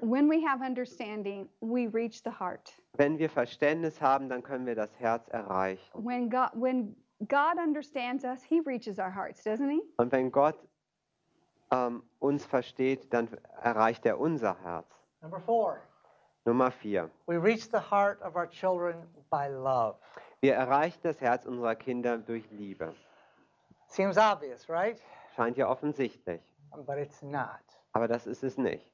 [0.00, 2.72] When we have understanding, we reach the heart.
[2.94, 5.82] Wenn wir Verständnis haben, dann können wir das Herz erreichen.
[5.94, 6.94] When God when
[7.28, 9.80] God understands us, He reaches our hearts, doesn't He?
[9.96, 10.58] Und wenn Gott
[11.70, 13.28] ähm, uns versteht, dann
[13.62, 14.86] erreicht er unser Herz.
[15.22, 15.78] Number four,
[16.44, 17.10] Nummer vier.
[17.26, 18.96] we reach the heart of our children
[19.30, 19.96] by love.
[20.40, 22.94] Wir erreichen das Herz unserer Kinder durch Liebe.
[23.88, 25.00] Seems obvious, right?
[25.34, 26.40] Scheint ja offensichtlich,
[26.86, 27.60] But it's not.
[27.92, 28.90] aber das ist es nicht.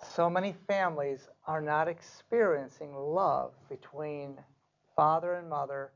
[0.00, 4.38] So many families are not experiencing love between
[4.94, 5.90] father and mother,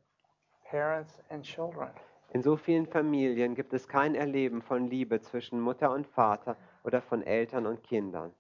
[0.69, 1.91] parents and children.
[2.31, 7.01] In so vielen Familien gibt es kein Erleben von Liebe zwischen Mutter und Vater oder
[7.03, 8.33] von Eltern und Kindern.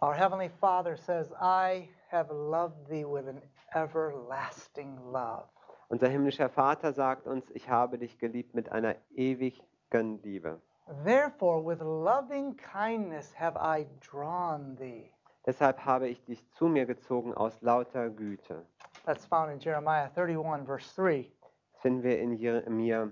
[0.00, 3.42] Our Heavenly Father says, I have loved thee with an
[3.74, 5.48] everlasting love.
[5.88, 10.60] Unser himmlischer Vater sagt uns, ich habe dich geliebt mit einer ewigen Liebe.
[11.04, 15.10] Therefore, with loving kindness have I drawn thee.
[15.46, 18.64] Deshalb habe ich dich zu mir gezogen aus lauter Güte.
[19.06, 21.30] That's found in Jeremiah 31, verse 3.
[21.72, 23.10] Das finden wir in Jeremia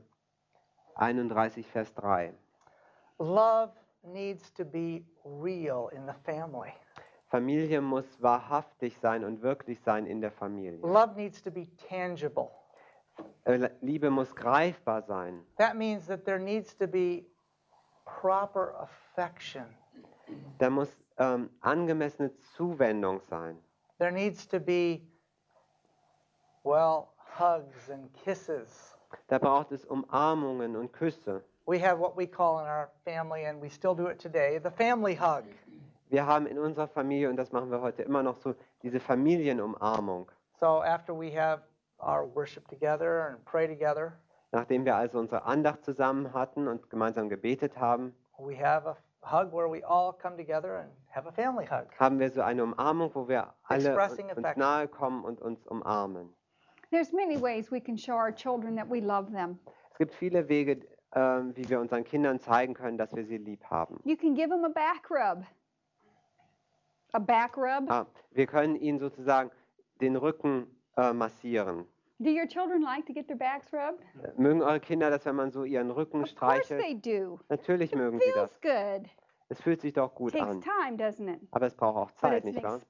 [0.97, 2.33] 31, Vers 3.
[3.19, 6.73] Love needs to be real in the family.
[7.37, 10.79] Familie muss wahrhaftig sein und wirklich sein in der Familie.
[10.81, 12.49] Love needs to be tangible.
[13.45, 15.45] Äh, Liebe muss greifbar sein.
[15.59, 17.27] That means that there needs to be
[18.07, 19.65] proper affection.
[20.59, 23.59] Da muss ähm, angemessene Zuwendung sein.
[23.99, 25.03] There needs to be,
[26.65, 27.09] well,
[27.39, 28.97] hugs and kisses.
[29.29, 31.43] Da braucht es Umarmungen und Küsse.
[31.67, 34.71] We have what we call in our family, and we still do it today, the
[34.71, 35.45] family hug.
[36.09, 40.31] Wir haben in unserer Familie, und das machen wir heute immer noch so, diese Familienumarmung.
[40.61, 41.63] So after we have
[41.99, 44.13] our worship together and pray together,
[44.53, 48.97] Nachdem wir also unsere Andacht zusammen hatten und gemeinsam gebetet haben, we have a
[49.33, 51.89] hug where we all come together and have a family hug.
[51.99, 54.61] haben wir so eine Umarmung, wo wir alle Expressing uns affection.
[54.61, 56.33] nahe kommen und uns umarmen.
[56.91, 59.59] There's many ways we can show our children that we love them.
[59.91, 63.65] Es gibt viele Wege, ähm, wie wir unseren Kindern zeigen können, dass wir sie lieb
[63.65, 63.99] haben.
[64.05, 65.45] You can give them a back rub.
[67.17, 67.91] A back rub.
[67.91, 69.51] Ah, wir können ihnen sozusagen
[70.03, 70.67] den Rücken
[70.99, 71.87] äh, massieren.
[72.19, 74.05] Do your children like to get their backs rubbed?
[74.39, 76.83] Mögen eure Kinder das, wenn man so ihren Rücken Of course streichelt?
[76.83, 77.41] they do.
[77.49, 78.61] Natürlich It mögen sie feels das.
[78.61, 79.11] good.
[79.49, 80.61] Es fühlt sich doch gut Takes an.
[80.61, 81.41] time, doesn't it?
[81.53, 82.81] Aber es braucht auch Zeit, nicht wahr?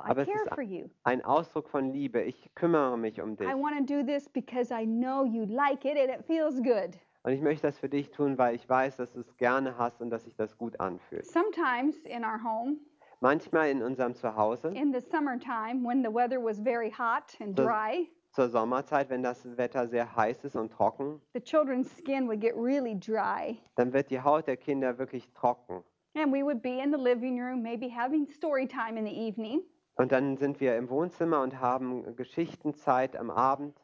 [0.00, 0.90] Aber es ist.
[1.04, 2.20] Ein Ausdruck von Liebe.
[2.22, 3.48] Ich kümmere mich um dich.
[3.48, 6.98] I want to do this because I know you like it and it feels good.
[7.22, 10.00] Und ich möchte das für dich tun, weil ich weiß, dass du es gerne hast
[10.00, 11.26] und dass sich das gut anfühlt.
[11.26, 12.76] Sometimes in our home,
[13.20, 17.66] Manchmal in unserem Zuhause, in the summertime when the weather was very hot and Das-
[17.66, 22.40] dry, zur Sommerzeit, wenn das Wetter sehr heiß ist und trocken, the children's skin would
[22.40, 23.58] get really dry.
[23.74, 25.82] dann wird die Haut der Kinder wirklich trocken.
[26.14, 29.62] And we would be in the living room, maybe having story time in the evening.
[29.96, 33.76] Und dann sind wir im Wohnzimmer und haben Geschichtenzeit am Abend.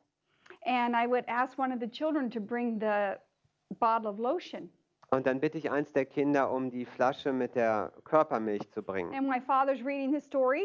[0.64, 3.16] And I would ask one of the children to bring the
[3.80, 4.70] bottle of lotion.
[5.14, 9.14] Und dann bitte ich eins der Kinder, um die Flasche mit der Körpermilch zu bringen.
[9.14, 10.64] And my father's reading the story.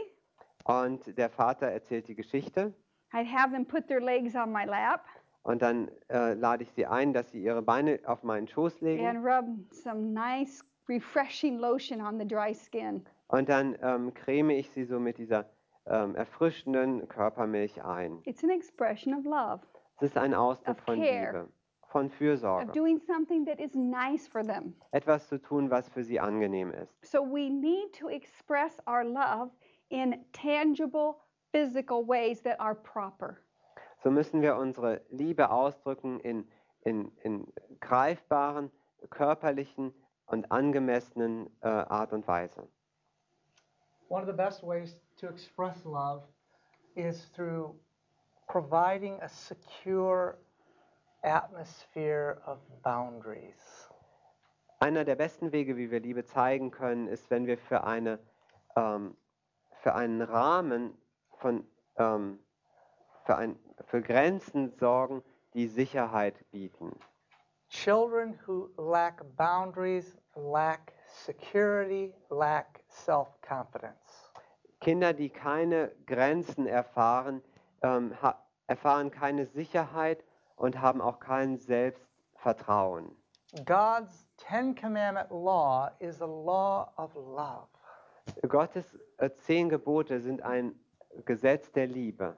[0.64, 2.74] Und der Vater erzählt die Geschichte.
[3.14, 5.02] I'd have them put their legs on my lap
[5.44, 9.06] Und dann äh, lade ich sie ein, dass sie ihre Beine auf meinen Schoß legen.
[9.06, 13.06] and rub some nice, refreshing lotion on the dry skin.
[13.28, 15.46] Und dann ähm, creme ich sie so mit dieser
[15.86, 18.20] ähm, erfrischenden Körpermilch ein.
[18.26, 19.62] It's an expression of love,
[19.98, 21.32] Es ist ein Ausdruck Of von care.
[21.32, 21.48] Liebe,
[21.90, 22.72] von of Fürsorge.
[22.74, 24.76] doing something that is nice for them.
[24.92, 26.94] Etwas zu tun, was für sie angenehm ist.
[27.04, 29.52] So we need to express our love
[29.90, 31.18] in tangible,
[31.52, 33.42] physical ways that are proper.
[34.04, 36.48] So müssen wir unsere Liebe ausdrücken in,
[36.84, 38.72] in, in greifbaren,
[39.10, 39.94] körperlichen
[40.28, 42.68] und angemessenen äh, Art und Weise.
[44.10, 46.24] One of the best ways to express love
[46.96, 47.76] is through
[48.48, 50.38] providing a secure
[51.24, 53.90] atmosphere of boundaries.
[54.80, 58.20] Einer der besten Wege, wie wir Liebe zeigen können, ist, wenn wir für, eine,
[58.76, 59.18] ähm,
[59.82, 60.98] für einen Rahmen
[61.38, 61.68] von,
[61.98, 62.40] ähm,
[63.26, 66.98] für, ein, für Grenzen sorgen, die Sicherheit bieten.
[67.70, 70.94] Children who lack boundaries lack
[71.26, 74.32] security, lack self confidence.
[74.80, 77.42] Kinder, die keine Grenzen erfahren,
[77.82, 78.16] ähm,
[78.68, 80.24] erfahren keine Sicherheit
[80.60, 83.16] und haben auch kein Selbstvertrauen.
[83.66, 87.68] God's Ten Commandment law is a law of love.
[88.48, 90.76] Gottes äh, zehn Gebote sind ein
[91.26, 92.38] Gesetz der Liebe.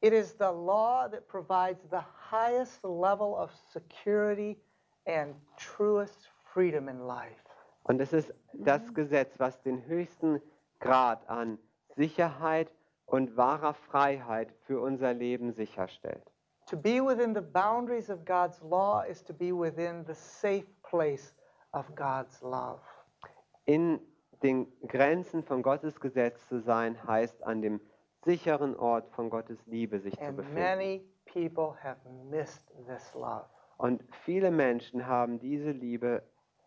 [0.00, 4.58] It is the law that provides the highest level of security
[5.06, 7.42] and truest freedom in life.
[7.82, 10.40] Und es ist das Gesetz, was den höchsten
[10.80, 11.58] Grad an
[11.96, 12.72] Sicherheit
[13.06, 16.22] und wahrer Freiheit für unser Leben sicherstellt.
[16.66, 21.32] To be within the boundaries of God's law is to be within the safe place
[21.72, 22.80] of God's love.
[23.66, 24.00] In
[24.42, 27.80] den Grenzen von Gottes Gesetz zu sein, heißt an dem
[28.24, 30.54] sicheren Ort von Gottes Liebe sich zu And befinden.
[30.60, 31.98] many people have
[32.28, 33.44] missed this love.
[33.78, 36.22] Und viele Menschen haben diese Liebe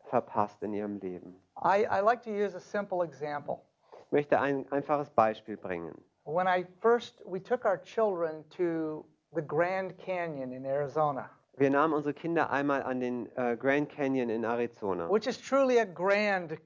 [0.05, 1.35] verpasst in ihrem Leben.
[1.61, 3.59] I, I like to use a simple example.
[4.05, 5.93] Ich möchte ein einfaches Beispiel bringen.
[6.23, 11.93] When I first, we took our children to the Grand Canyon in Arizona, Wir nahmen
[11.93, 15.09] unsere Kinder einmal an den äh, Grand Canyon in Arizona.
[15.09, 16.57] which is truly a grand,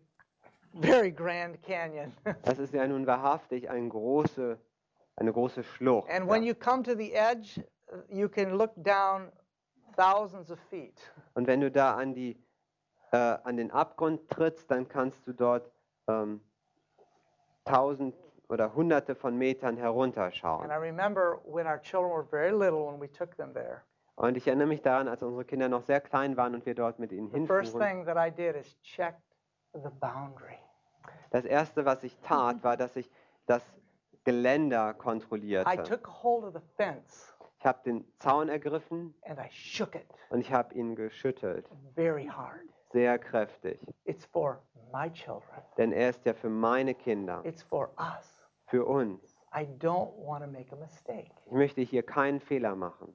[0.73, 2.13] very grand canyon.
[2.43, 4.57] Das ist ja nun wahrhaftig eine große,
[5.15, 6.09] eine große Schlucht.
[6.09, 6.49] and when ja.
[6.49, 7.59] you come to the edge,
[7.91, 9.31] uh, you can look down
[9.95, 10.99] thousands of feet.
[11.33, 12.37] Und wenn du da an, die,
[13.11, 15.69] äh, an den Abgrund trittst, dann kannst du dort
[16.07, 16.39] ähm,
[17.65, 18.15] tausend
[18.53, 20.69] oder hunderte von Metern herunterschauen.
[20.69, 23.81] And I remember when our children were very little when we took them there.
[24.15, 26.99] Und ich erinnere mich daran, als unsere Kinder noch sehr klein waren und wir dort
[26.99, 28.05] mit ihnen hinfuhren.
[31.31, 33.09] Das Erste, was ich tat, war, dass ich
[33.47, 33.63] das
[34.23, 35.83] Geländer I kontrollierte.
[35.83, 40.41] took hold of the fence Ich habe den Zaun ergriffen and I shook it und
[40.41, 42.61] ich habe ihn geschüttelt, very hard.
[42.91, 43.79] sehr kräftig.
[44.05, 44.61] It's for
[44.93, 45.61] my children.
[45.77, 48.32] Denn er ist ja für meine Kinder, It's for us.
[48.73, 49.35] Für uns.
[49.55, 51.29] I don't want to make a mistake.
[51.45, 53.13] Ich möchte hier keinen Fehler machen.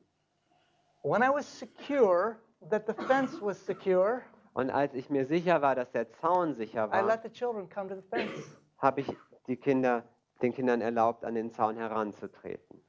[1.03, 2.37] When I was secure
[2.71, 4.23] that the fence was secure,
[4.55, 7.69] Und als ich mir sicher war, dass der Zaun sicher I war, let the children
[7.69, 8.57] come to the fence.
[8.79, 9.17] habe ich
[9.49, 10.05] die Kinder,
[10.41, 12.81] den Kindern erlaubt, an den Zaun heranzutreten.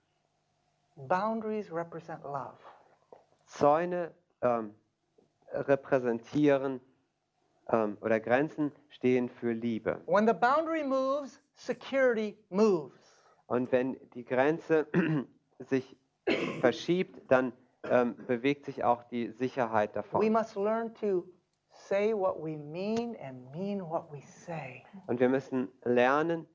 [0.96, 2.60] Boundaries represent love.
[3.46, 4.76] Zäune ähm,
[5.54, 6.82] repräsentieren
[7.70, 10.02] ähm, oder Grenzen stehen für Liebe.
[10.06, 13.00] When the boundary moves, security moves.
[13.48, 14.88] Und wenn die Grenze
[15.60, 15.98] sich
[16.62, 17.54] verschiebt, dann
[17.84, 20.32] ähm, bewegt sich auch die Sicherheit We davon.
[20.32, 21.26] must learn to
[21.72, 24.84] say what we mean and mean what we say.
[25.08, 26.48] Und wir müssen lernen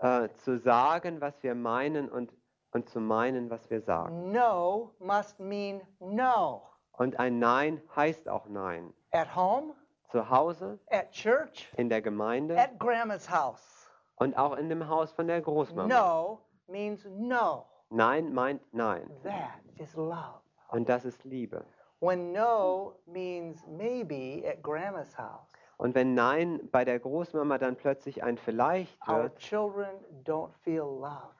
[0.00, 2.32] äh, zu sagen, was wir meinen und,
[2.72, 4.32] und zu meinen, was wir sagen.
[4.32, 6.62] No must mean no.
[6.92, 8.92] Und ein Nein heißt auch Nein.
[9.12, 9.74] At home,
[10.10, 13.81] Zu Hause, at church, in der Gemeinde at grandma's house.
[14.22, 15.88] Und auch in dem Haus von der Großmama.
[15.88, 17.66] No means no.
[17.90, 19.10] Nein meint Nein.
[19.22, 20.40] That is love.
[20.68, 21.64] Und das ist Liebe.
[22.00, 28.22] When no means maybe at grandma's house, Und wenn Nein bei der Großmama dann plötzlich
[28.22, 29.90] ein Vielleicht our wird, children
[30.24, 31.36] don't feel loved.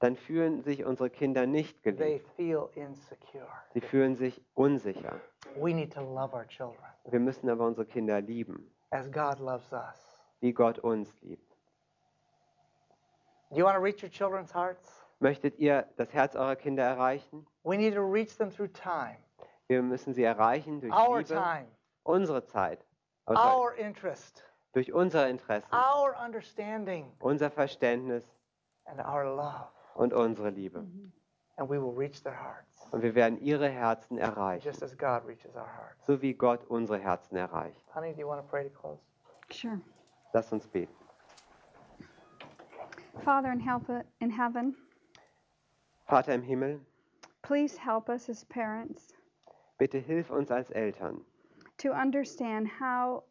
[0.00, 2.28] dann fühlen sich unsere Kinder nicht They geliebt.
[2.36, 3.48] feel insecure.
[3.72, 5.20] Sie fühlen sich unsicher.
[5.56, 9.72] We need to love our children Wir müssen aber unsere Kinder lieben, as God loves
[9.72, 10.20] us.
[10.40, 11.47] wie Gott uns liebt.
[13.50, 14.88] Do you want to reach your children's hearts?
[15.20, 17.46] Möchtet ihr das Herz eurer Kinder erreichen?
[17.64, 19.16] We need to reach them through time,
[19.68, 21.66] Wir müssen sie erreichen durch our Liebe, time,
[22.04, 22.84] unsere Zeit,
[23.28, 24.44] our interest,
[24.74, 28.24] durch unsere Interessen, our understanding, unser Verständnis
[28.84, 29.68] and our love.
[29.94, 30.86] und unsere Liebe.
[31.56, 35.26] And we will reach their hearts, Und wir werden ihre Herzen erreichen, just as God
[35.26, 36.06] reaches our hearts.
[36.06, 37.82] so wie Gott unsere Herzen erreicht.
[37.94, 39.00] Honey, do you want to pray to close?
[39.50, 39.80] Sure.
[40.32, 40.94] Lass uns beten.
[43.24, 43.84] Father in, help,
[44.20, 44.74] in heaven,
[46.08, 46.80] Vater im Himmel,
[47.42, 49.12] please help us as parents
[49.78, 51.20] bitte hilf uns als Eltern,
[51.78, 53.22] to understand how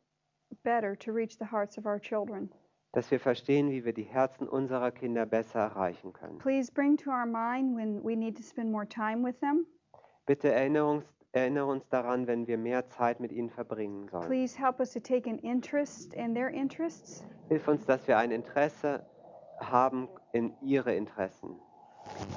[0.64, 2.50] better to reach the hearts of our children.
[2.94, 6.40] dass wir verstehen, wie wir die Herzen unserer Kinder besser erreichen können.
[6.40, 9.66] Please bring to our mind when we need to spend more time with them.
[10.26, 14.28] Bitte erinnere uns, erinnere uns daran, wenn wir mehr Zeit mit ihnen verbringen sollen.
[14.28, 17.24] Please help us to take an interest in their interests.
[17.50, 19.06] Hilf uns, dass wir ein Interesse
[19.60, 21.56] haben in ihre Interessen.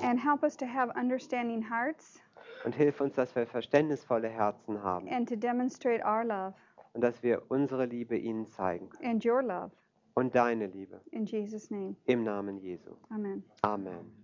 [0.03, 2.21] And help us to have understanding hearts
[2.65, 6.55] Und hilf uns, dass wir verständnisvolle Herzen haben and to demonstrate our love
[6.93, 8.91] und dass wir unsere Liebe ihnen zeigen.
[9.03, 9.71] and your love.
[10.15, 11.01] Und deine Liebe.
[11.13, 12.91] In Jesus' name, Im Namen Jesu.
[13.11, 13.45] amen.
[13.63, 14.20] Amen.